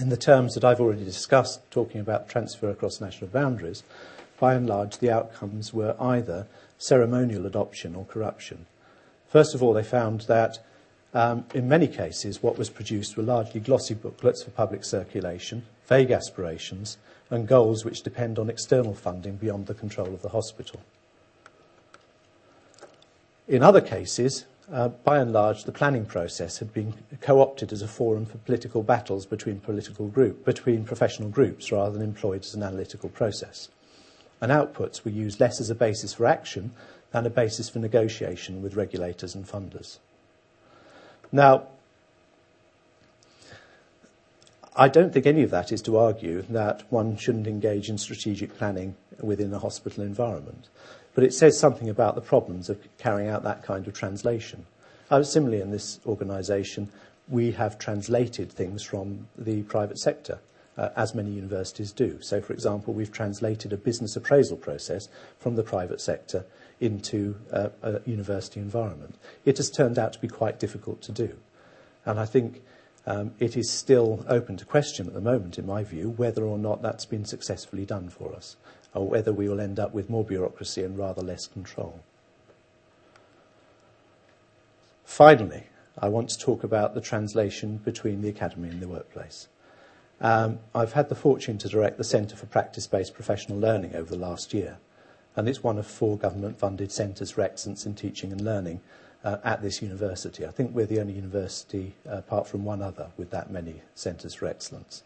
[0.00, 3.82] in the terms that I've already discussed, talking about transfer across national boundaries,
[4.38, 6.46] by and large, the outcomes were either
[6.78, 8.66] ceremonial adoption or corruption.
[9.28, 10.58] First of all, they found that
[11.12, 16.12] um, in many cases, what was produced were largely glossy booklets for public circulation, vague
[16.12, 16.96] aspirations,
[17.30, 20.80] and goals which depend on external funding beyond the control of the hospital.
[23.46, 27.88] In other cases, uh, by and large, the planning process had been co-opted as a
[27.88, 32.62] forum for political battles between political group, between professional groups, rather than employed as an
[32.62, 33.68] analytical process.
[34.40, 36.70] And outputs were used less as a basis for action
[37.10, 39.98] than a basis for negotiation with regulators and funders.
[41.32, 41.66] Now,
[44.76, 48.56] I don't think any of that is to argue that one shouldn't engage in strategic
[48.56, 50.68] planning within a hospital environment,
[51.14, 54.66] but it says something about the problems of carrying out that kind of translation.
[55.10, 56.88] Uh, similarly, in this organisation,
[57.28, 60.38] we have translated things from the private sector,
[60.78, 62.18] uh, as many universities do.
[62.22, 65.08] So, for example, we've translated a business appraisal process
[65.38, 66.44] from the private sector
[66.80, 69.16] into uh, a university environment.
[69.44, 71.36] It has turned out to be quite difficult to do.
[72.06, 72.62] And I think
[73.38, 76.82] it is still open to question at the moment, in my view, whether or not
[76.82, 78.56] that's been successfully done for us,
[78.94, 82.00] or whether we will end up with more bureaucracy and rather less control.
[85.04, 85.64] Finally,
[85.98, 89.48] I want to talk about the translation between the academy and the workplace.
[90.20, 94.10] Um, I've had the fortune to direct the Centre for Practice Based Professional Learning over
[94.10, 94.78] the last year
[95.36, 98.80] and it's one of four government-funded centres for excellence in teaching and learning
[99.24, 100.46] uh, at this university.
[100.46, 104.34] I think we're the only university, uh, apart from one other, with that many centres
[104.34, 105.02] for excellence.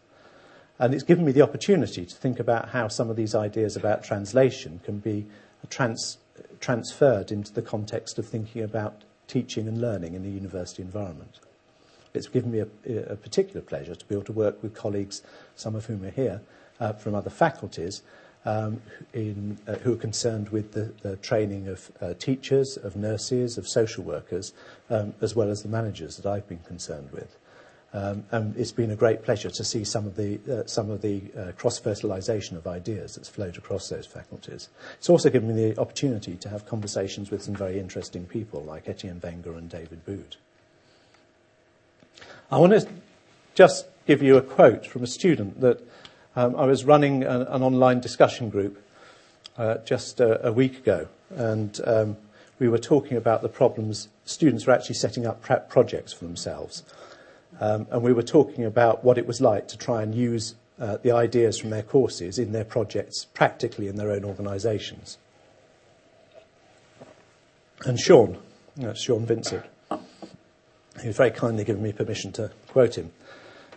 [0.79, 4.03] And it's given me the opportunity to think about how some of these ideas about
[4.03, 5.25] translation can be
[5.69, 6.17] trans-
[6.59, 11.39] transferred into the context of thinking about teaching and learning in a university environment.
[12.13, 12.67] It's given me a,
[13.11, 15.21] a particular pleasure to be able to work with colleagues,
[15.55, 16.41] some of whom are here,
[16.79, 18.01] uh, from other faculties,
[18.45, 24.53] who are concerned with the, training of uh, teachers, of nurses, of social workers,
[24.89, 27.35] um, as well as the managers that I've been concerned with.
[27.93, 31.01] Um, and it's been a great pleasure to see some of the, uh, some of
[31.01, 34.67] the uh, cross-fertilisation of ideas that's flowed across those faculties.
[34.97, 38.89] It's also given me the opportunity to have conversations with some very interesting people like
[38.89, 40.35] Etienne Wenger and David Boud.
[42.51, 42.85] I want to
[43.55, 45.81] just give you a quote from a student that
[46.35, 48.81] um, I was running an, an online discussion group
[49.57, 52.17] uh, just a, a, week ago, and um,
[52.59, 56.83] we were talking about the problems students were actually setting up prep projects for themselves.
[57.59, 60.97] Um, and we were talking about what it was like to try and use uh,
[60.97, 65.17] the ideas from their courses in their projects practically in their own organisations.
[67.85, 68.37] And Sean,
[68.75, 69.63] that's Sean Vincent,
[71.01, 73.11] he was very kindly given me permission to quote him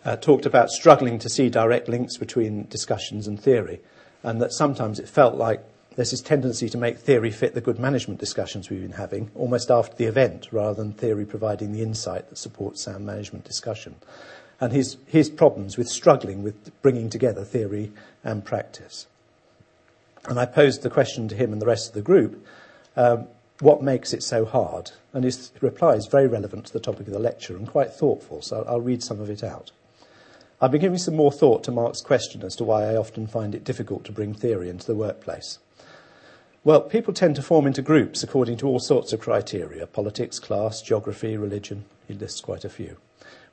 [0.05, 3.81] uh, talked about struggling to see direct links between discussions and theory,
[4.23, 5.63] and that sometimes it felt like
[5.97, 9.71] there's this tendency to make theory fit the good management discussions we've been having almost
[9.71, 13.97] after the event, rather than theory providing the insight that supports sound management discussion.
[14.61, 17.93] And his, his problems with struggling with bringing together theory
[18.25, 19.07] and practice.
[20.29, 22.45] And I posed the question to him and the rest of the group
[22.97, 23.29] um,
[23.61, 24.91] what makes it so hard?
[25.13, 28.43] And his reply is very relevant to the topic of the lecture and quite thoughtful,
[28.43, 29.73] so I'll, I'll read some of it out.
[30.61, 33.55] I've been giving some more thought to Mark's question as to why I often find
[33.55, 35.61] it difficult to bring theory into the workplace.
[36.65, 40.83] Well, people tend to form into groups according to all sorts of criteria politics, class,
[40.83, 41.85] geography, religion.
[42.09, 42.97] He lists quite a few.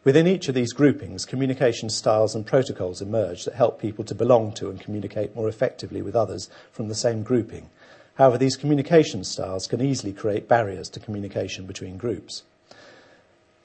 [0.03, 4.51] Within each of these groupings, communication styles and protocols emerge that help people to belong
[4.53, 7.69] to and communicate more effectively with others from the same grouping.
[8.15, 12.41] However, these communication styles can easily create barriers to communication between groups.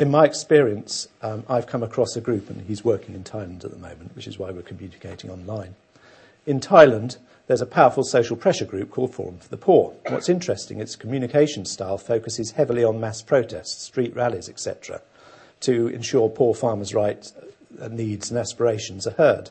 [0.01, 3.71] In my experience, um, I've come across a group, and he's working in Thailand at
[3.71, 5.75] the moment, which is why we're communicating online.
[6.47, 9.93] In Thailand, there's a powerful social pressure group called Forum for the Poor.
[10.09, 15.03] What's interesting, its communication style focuses heavily on mass protests, street rallies, etc.,
[15.61, 17.35] to ensure poor farmers' rights,
[17.79, 19.51] uh, needs, and aspirations are heard.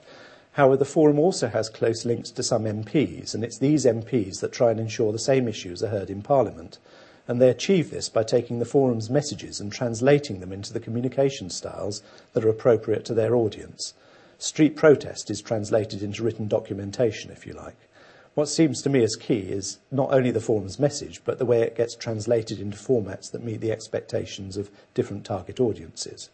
[0.53, 4.51] However, the forum also has close links to some MPs, and it's these MPs that
[4.51, 6.79] try and ensure the same issues are heard in Parliament.
[7.29, 11.51] And they achieve this by taking the forum's messages and translating them into the communication
[11.51, 12.01] styles
[12.33, 13.93] that are appropriate to their audience.
[14.39, 17.77] Street protest is translated into written documentation, if you like.
[18.33, 21.61] What seems to me as key is not only the forum's message, but the way
[21.61, 26.31] it gets translated into formats that meet the expectations of different target audiences.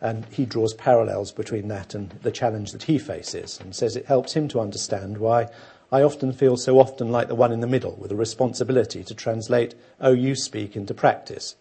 [0.00, 4.06] And he draws parallels between that and the challenge that he faces and says it
[4.06, 5.48] helps him to understand why
[5.92, 9.14] I often feel so often like the one in the middle with a responsibility to
[9.14, 11.54] translate OU speak into practice.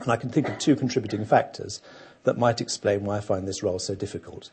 [0.00, 1.80] And I can think of two contributing factors
[2.24, 4.50] that might explain why I find this role so difficult.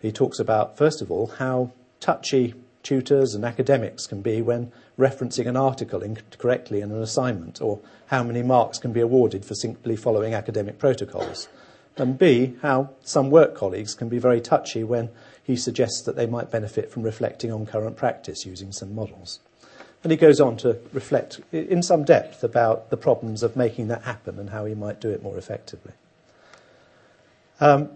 [0.00, 1.70] He talks about, first of all, how
[2.00, 7.78] touchy tutors and academics can be when referencing an article incorrectly in an assignment, or
[8.06, 11.48] how many marks can be awarded for simply following academic protocols
[11.96, 15.10] and B, how some work colleagues can be very touchy when
[15.44, 19.40] he suggests that they might benefit from reflecting on current practice using some models.
[20.02, 24.02] And he goes on to reflect in some depth about the problems of making that
[24.02, 25.92] happen and how he might do it more effectively.
[27.60, 27.90] Um,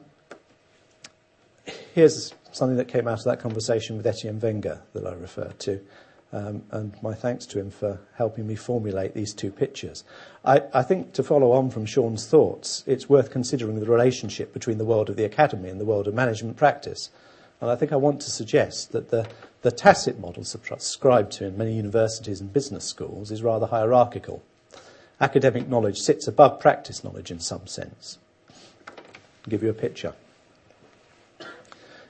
[1.94, 5.80] here's something that came out of that conversation with Etienne Wenger that I referred to.
[6.32, 10.05] Um, and my thanks to him for helping me formulate these two pictures.
[10.44, 14.76] I, I, think to follow on from Sean's thoughts, it's worth considering the relationship between
[14.76, 17.09] the world of the academy and the world of management practice.
[17.61, 19.26] And I think I want to suggest that the,
[19.62, 24.42] the tacit model subscribed to in many universities and business schools is rather hierarchical.
[25.20, 28.18] Academic knowledge sits above practice knowledge in some sense.
[28.88, 30.14] I'll give you a picture.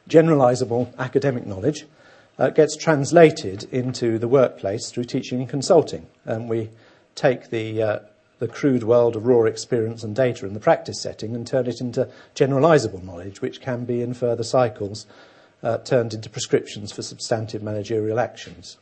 [0.08, 1.86] Generalizable academic knowledge
[2.38, 6.06] uh, gets translated into the workplace through teaching and consulting.
[6.26, 6.68] And we
[7.14, 7.98] take the, uh,
[8.38, 11.80] the crude world of raw experience and data in the practice setting and turn it
[11.80, 15.06] into generalizable knowledge, which can be in further cycles
[15.62, 18.78] turned into prescriptions for substantive managerial actions.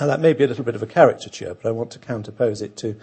[0.00, 2.60] Now, that may be a little bit of a caricature, but I want to counterpose
[2.60, 2.96] it to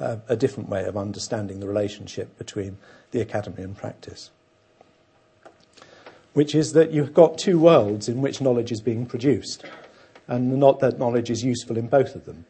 [0.00, 2.78] uh, a different way of understanding the relationship between
[3.12, 4.30] the academy and practice
[6.32, 9.64] which is that you've got two worlds in which knowledge is being produced.
[10.28, 12.44] And not that knowledge is useful in both of them,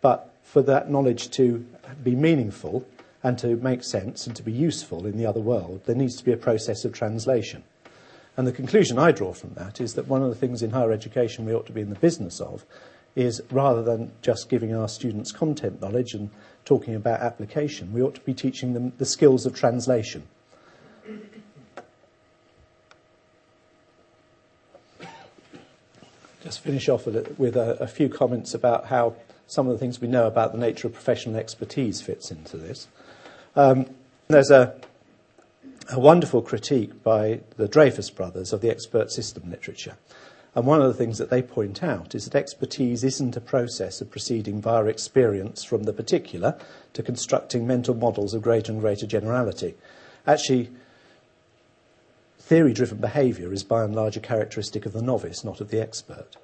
[0.00, 1.66] but for that knowledge to
[2.04, 2.86] be meaningful
[3.22, 6.24] and to make sense and to be useful in the other world, there needs to
[6.24, 7.64] be a process of translation.
[8.36, 10.92] And the conclusion I draw from that is that one of the things in higher
[10.92, 12.64] education we ought to be in the business of
[13.14, 16.28] is rather than just giving our students content knowledge and
[16.66, 20.24] talking about application, we ought to be teaching them the skills of translation
[26.46, 29.12] just finish off with, a, a, few comments about how
[29.48, 32.86] some of the things we know about the nature of professional expertise fits into this.
[33.56, 33.86] Um,
[34.28, 34.72] there's a,
[35.90, 39.96] a wonderful critique by the Dreyfus brothers of the expert system literature.
[40.54, 44.00] And one of the things that they point out is that expertise isn't a process
[44.00, 46.58] of proceeding via experience from the particular
[46.94, 49.74] to constructing mental models of greater and greater generality.
[50.26, 50.70] Actually,
[52.46, 55.80] Theory driven behaviour is by and large a characteristic of the novice, not of the
[55.80, 56.36] expert.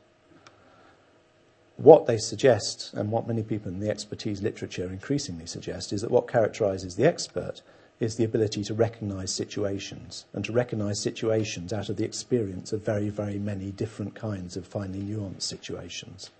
[1.76, 6.10] What they suggest, and what many people in the expertise literature increasingly suggest, is that
[6.10, 7.62] what characterises the expert
[8.02, 12.84] is the ability to recognise situations, and to recognise situations out of the experience of
[12.84, 16.30] very, very many different kinds of finely nuanced situations.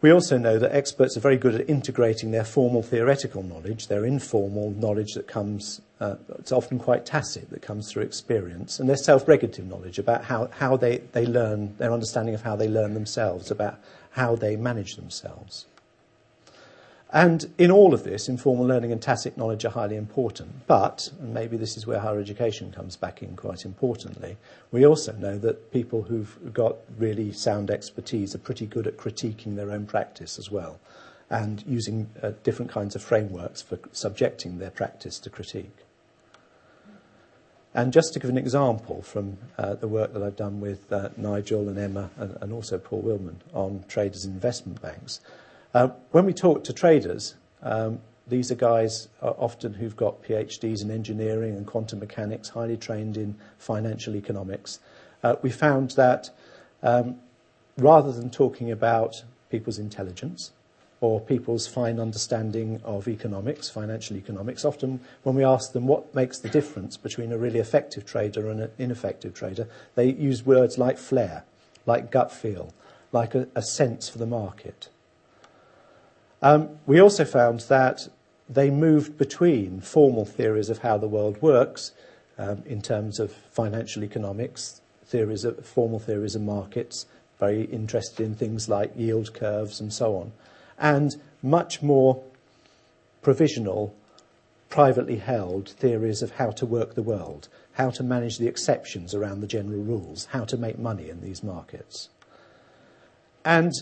[0.00, 4.04] We also know that experts are very good at integrating their formal theoretical knowledge, their
[4.04, 8.96] informal knowledge that comes, uh, it's often quite tacit, that comes through experience, and their
[8.96, 12.94] self regulative knowledge about how, how they, they learn, their understanding of how they learn
[12.94, 13.78] themselves, about
[14.10, 15.66] how they manage themselves.
[17.10, 20.66] And in all of this, informal learning and tacit knowledge are highly important.
[20.66, 24.36] But, and maybe this is where higher education comes back in quite importantly,
[24.70, 29.56] we also know that people who've got really sound expertise are pretty good at critiquing
[29.56, 30.78] their own practice as well
[31.30, 35.84] and using uh, different kinds of frameworks for subjecting their practice to critique.
[37.74, 41.10] And just to give an example from uh, the work that I've done with uh,
[41.16, 45.20] Nigel and Emma and, and also Paul Willman on traders and investment banks,
[46.10, 50.90] when we talk to traders, um, these are guys uh, often who've got PhDs in
[50.90, 54.80] engineering and quantum mechanics, highly trained in financial economics.
[55.22, 56.30] Uh, we found that
[56.82, 57.16] um,
[57.76, 60.52] rather than talking about people's intelligence
[61.00, 66.38] or people's fine understanding of economics, financial economics, often when we ask them what makes
[66.38, 70.98] the difference between a really effective trader and an ineffective trader, they use words like
[70.98, 71.44] flair,
[71.86, 72.74] like gut feel,
[73.12, 74.88] like a, a sense for the market.
[76.42, 78.08] Um, we also found that
[78.48, 81.92] they moved between formal theories of how the world works
[82.38, 87.06] um, in terms of financial economics, theories of, formal theories of markets,
[87.38, 90.32] very interested in things like yield curves and so on,
[90.78, 92.22] and much more
[93.22, 93.94] provisional,
[94.70, 99.40] privately held theories of how to work the world, how to manage the exceptions around
[99.40, 102.08] the general rules, how to make money in these markets.
[103.44, 103.72] And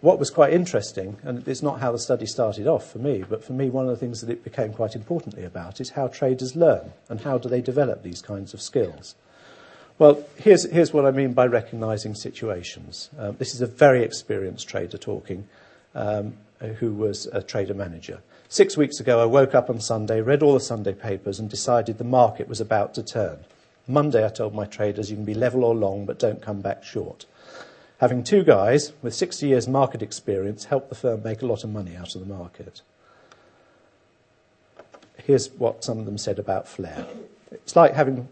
[0.00, 3.42] what was quite interesting, and it's not how the study started off for me, but
[3.42, 6.54] for me, one of the things that it became quite importantly about is how traders
[6.54, 9.14] learn and how do they develop these kinds of skills.
[9.98, 13.08] Well, here's, here's what I mean by recognizing situations.
[13.18, 15.48] Um, this is a very experienced trader talking,
[15.94, 18.20] um, who was a trader manager.
[18.48, 21.96] Six weeks ago, I woke up on Sunday, read all the Sunday papers, and decided
[21.96, 23.38] the market was about to turn.
[23.88, 26.84] Monday, I told my traders, you can be level or long, but don't come back
[26.84, 27.24] short.
[27.98, 31.70] Having two guys with 60 years market experience helped the firm make a lot of
[31.70, 32.82] money out of the market.
[35.16, 37.06] Here's what some of them said about flair.
[37.50, 38.28] It's like having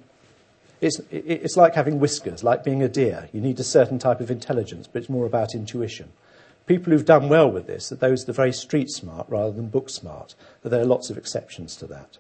[0.81, 3.31] it's, it's like having whiskers, like being a deer.
[3.33, 6.13] You need a certain type of intelligence, but it's more about intuition.
[6.67, 9.69] People who've done well with this are those that are very street smart rather than
[9.69, 12.19] book smart, but there are lots of exceptions to that.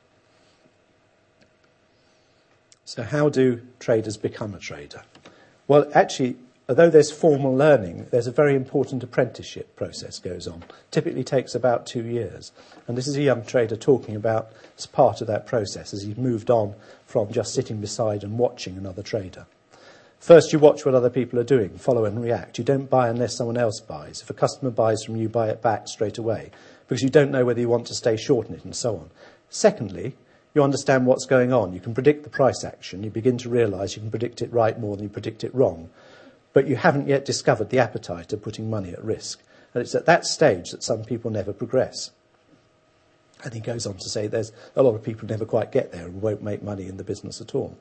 [2.86, 5.03] So, how do traders become a trader?
[5.66, 6.36] Well, actually,
[6.68, 10.64] although there's formal learning, there's a very important apprenticeship process goes on.
[10.90, 12.52] Typically takes about two years.
[12.86, 16.16] And this is a young trader talking about as part of that process as he's
[16.16, 16.74] moved on
[17.06, 19.46] from just sitting beside and watching another trader.
[20.18, 22.56] First, you watch what other people are doing, follow and react.
[22.56, 24.22] You don't buy unless someone else buys.
[24.22, 26.50] If a customer buys from you, buy it back straight away
[26.88, 29.10] because you don't know whether you want to stay short in it and so on.
[29.50, 30.14] Secondly,
[30.54, 31.74] you understand what's going on.
[31.74, 33.02] You can predict the price action.
[33.02, 35.90] You begin to realize you can predict it right more than you predict it wrong
[36.55, 39.42] but you haven't yet discovered the appetite of putting money at risk.
[39.74, 42.12] And it's at that stage that some people never progress.
[43.42, 46.07] And he goes on to say there's a lot of people never quite get there
[46.07, 47.76] and won't make money in the business at all.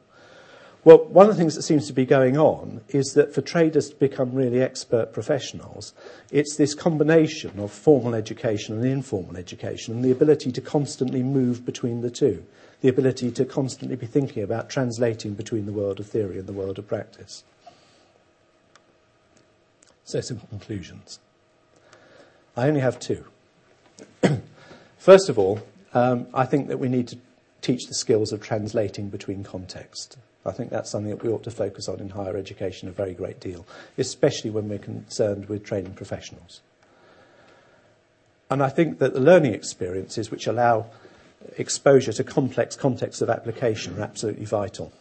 [0.83, 3.89] Well, one of the things that seems to be going on is that for traders
[3.91, 5.93] to become really expert professionals,
[6.29, 11.63] it's this combination of formal education and informal education and the ability to constantly move
[11.63, 12.43] between the two,
[12.81, 16.53] the ability to constantly be thinking about translating between the world of theory and the
[16.53, 17.45] world of practice.
[20.05, 21.19] So, some conclusions.
[22.55, 23.25] I only have two.
[24.97, 25.61] First of all,
[25.93, 27.17] um, I think that we need to
[27.61, 30.17] teach the skills of translating between context.
[30.45, 33.13] I think that's something that we ought to focus on in higher education a very
[33.13, 33.65] great deal,
[33.97, 36.61] especially when we're concerned with training professionals.
[38.49, 40.87] And I think that the learning experiences which allow
[41.57, 44.91] exposure to complex contexts of application are absolutely vital.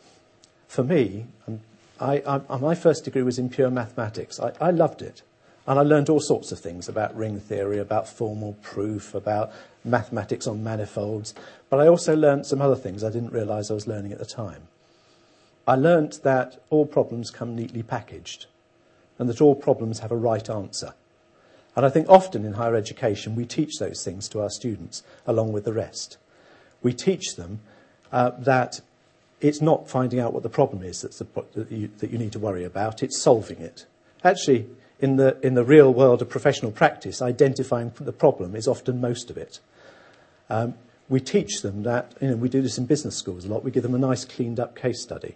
[0.69, 1.61] For me, and
[2.03, 4.41] I, I, my first degree was in pure mathematics.
[4.41, 5.23] I, I loved it.
[5.67, 9.53] And I learned all sorts of things about ring theory, about formal proof, about
[9.85, 11.35] mathematics on manifolds.
[11.71, 14.25] But I also learned some other things I didn't realize I was learning at the
[14.25, 14.63] time.
[15.67, 18.47] I learned that all problems come neatly packaged
[19.19, 20.95] and that all problems have a right answer.
[21.77, 25.53] And I think often in higher education we teach those things to our students along
[25.53, 26.17] with the rest.
[26.83, 27.61] We teach them
[28.11, 28.81] uh, that
[29.43, 32.39] it's not finding out what the problem is the, that, you, that you need to
[32.39, 33.87] worry about, it's solving it.
[34.25, 34.69] Actually,
[35.01, 39.31] in the, in the real world of professional practice, identifying the problem is often most
[39.31, 39.59] of it.
[40.49, 40.75] Um,
[41.09, 43.73] we teach them that, you know, we do this in business schools a lot, we
[43.73, 45.35] give them a nice cleaned up case study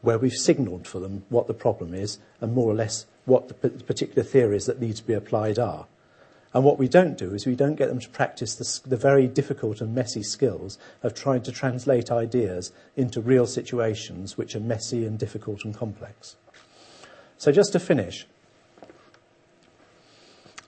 [0.00, 3.54] where we've signalled for them what the problem is and more or less what the
[3.54, 5.86] particular theories that need to be applied are.
[6.56, 9.26] And what we don't do is we don't get them to practice the, the, very
[9.26, 15.04] difficult and messy skills of trying to translate ideas into real situations which are messy
[15.04, 16.36] and difficult and complex.
[17.36, 18.26] So just to finish,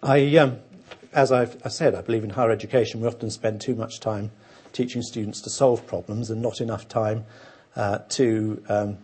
[0.02, 0.58] I, um,
[1.14, 4.30] as I've I said, I believe in higher education we often spend too much time
[4.74, 7.24] teaching students to solve problems and not enough time
[7.76, 8.98] uh, to um,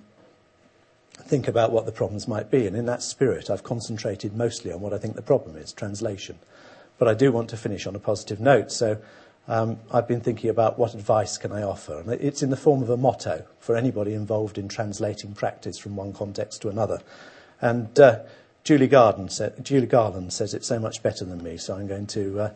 [1.15, 2.67] think about what the problems might be.
[2.67, 6.39] And in that spirit, I've concentrated mostly on what I think the problem is, translation.
[6.99, 8.71] But I do want to finish on a positive note.
[8.71, 8.99] So
[9.49, 11.99] um, I've been thinking about what advice can I offer.
[11.99, 15.97] And it's in the form of a motto for anybody involved in translating practice from
[15.97, 17.01] one context to another.
[17.61, 18.21] And uh,
[18.65, 19.29] Julie, Garden
[19.63, 22.51] Julie Garland says it so much better than me, so I'm going to, uh,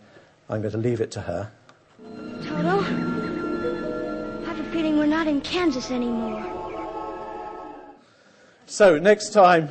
[0.49, 1.51] I'm going to leave it to her.
[2.43, 6.45] Toto, I have a feeling we're not in Kansas anymore.
[8.67, 9.71] So next time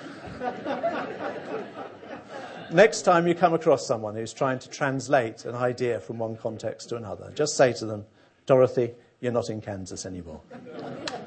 [2.72, 6.90] next time you come across someone who's trying to translate an idea from one context
[6.90, 8.06] to another, just say to them,
[8.46, 10.42] Dorothy, you're not in Kansas anymore.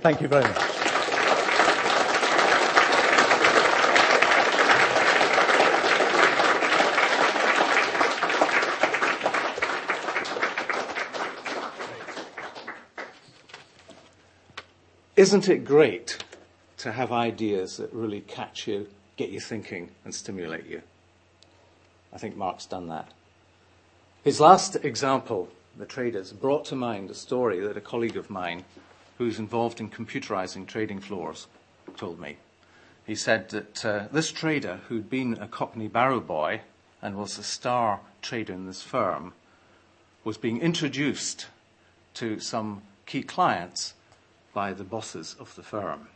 [0.00, 0.90] Thank you very much.
[15.16, 16.24] Isn't it great
[16.78, 20.80] to have ideas that really catch you, get you thinking, and stimulate you?
[22.12, 23.08] I think Mark's done that.
[24.22, 28.64] His last example, the traders, brought to mind a story that a colleague of mine
[29.18, 31.46] who's involved in computerizing trading floors
[31.96, 32.36] told me.
[33.06, 36.60] He said that uh, this trader, who'd been a Cockney barrow boy
[37.02, 39.32] and was a star trader in this firm,
[40.22, 41.46] was being introduced
[42.14, 43.94] to some key clients
[44.52, 46.08] by the bosses of the firm.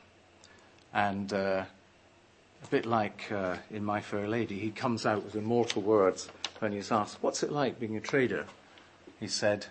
[0.93, 1.65] And uh,
[2.65, 6.29] a bit like uh, in My Fair Lady, he comes out with immortal words
[6.61, 8.47] when he's asked, What's it like being a trader?
[9.21, 9.67] He said,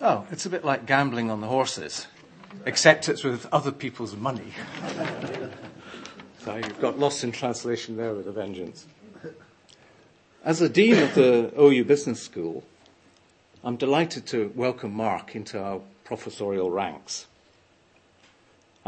[0.00, 2.06] Oh, it's a bit like gambling on the horses,
[2.64, 4.52] except it's with other people's money.
[6.44, 8.86] so you've got lost in translation there with a vengeance.
[10.44, 12.64] As the Dean of the OU Business School,
[13.62, 17.26] I'm delighted to welcome Mark into our professorial ranks.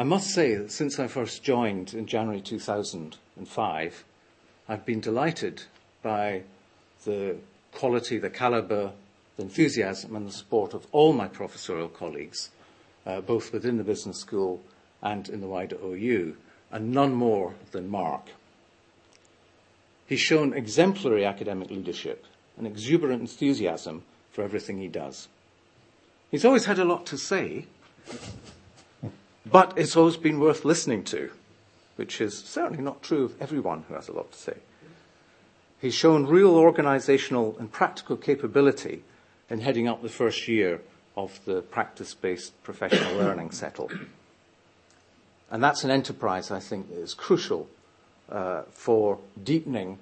[0.01, 4.05] I must say that since I first joined in January 2005,
[4.67, 5.65] I've been delighted
[6.03, 6.45] by
[7.05, 7.37] the
[7.73, 8.93] quality, the caliber,
[9.37, 12.49] the enthusiasm, and the support of all my professorial colleagues,
[13.05, 14.63] uh, both within the business school
[15.03, 16.35] and in the wider OU,
[16.73, 18.29] and none more than Mark.
[20.07, 22.25] He's shown exemplary academic leadership
[22.57, 25.29] and exuberant enthusiasm for everything he does.
[26.31, 27.67] He's always had a lot to say,
[29.47, 31.31] but it's always been worth listening to,
[31.97, 34.57] which is certainly not true of everyone who has a lot to say.
[35.81, 39.03] He's shown real organizational and practical capability
[39.49, 40.81] in heading up the first year
[41.17, 44.07] of the practice based professional learning CETL.
[45.51, 47.69] And that's an enterprise I think that is crucial
[48.31, 49.99] uh, for deepening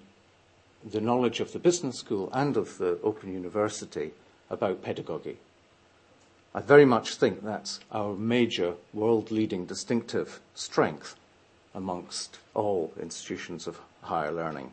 [0.85, 4.13] the knowledge of the business school and of the Open University
[4.51, 5.39] about pedagogy.
[6.55, 11.15] I very much think that's our major world leading distinctive strength
[11.75, 14.73] amongst all institutions of higher learning.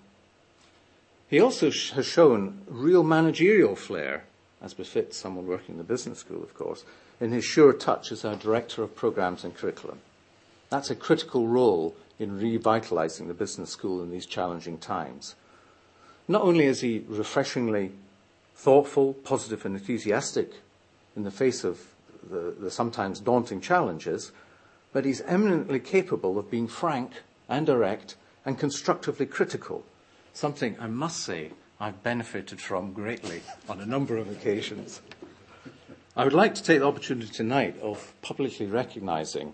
[1.27, 4.23] He also sh- has shown real managerial flair,
[4.61, 6.85] as befits someone working in the business school, of course,
[7.19, 9.99] in his sure touch as our director of programs and curriculum.
[10.69, 15.35] That's a critical role in revitalizing the business school in these challenging times.
[16.27, 17.91] Not only is he refreshingly
[18.55, 20.53] thoughtful, positive, and enthusiastic
[21.15, 21.79] in the face of
[22.29, 24.31] the, the sometimes daunting challenges,
[24.91, 27.11] but he's eminently capable of being frank
[27.49, 29.83] and direct and constructively critical,
[30.33, 35.01] something I must say I've benefited from greatly on a number of occasions.
[36.15, 39.53] I would like to take the opportunity tonight of publicly recognizing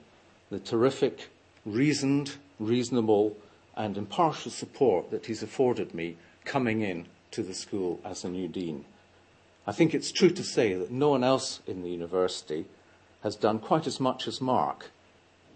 [0.52, 1.30] the terrific,
[1.66, 3.36] reasoned, reasonable,
[3.76, 8.48] and impartial support that he's afforded me coming in to the school as a new
[8.48, 8.86] dean.
[9.66, 12.66] I think it's true to say that no one else in the university
[13.24, 14.90] has done quite as much as Mark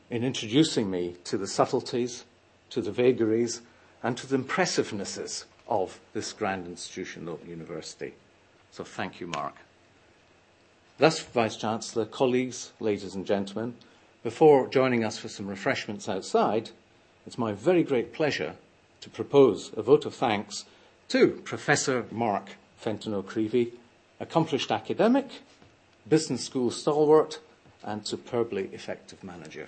[0.10, 2.26] in introducing me to the subtleties,
[2.70, 3.62] to the vagaries,
[4.04, 8.14] and to the impressivenesses of this grand institution, the university.
[8.72, 9.56] So thank you, Mark.
[10.98, 13.76] Thus, Vice Chancellor, colleagues, ladies and gentlemen,
[14.24, 16.70] before joining us for some refreshments outside,
[17.26, 18.56] it's my very great pleasure
[19.02, 20.66] to propose a vote of thanks
[21.10, 23.74] to Professor Mark Fenton O'Creevy
[24.20, 25.28] accomplished academic,
[26.08, 27.40] business school stalwart,
[27.84, 29.68] and superbly effective manager.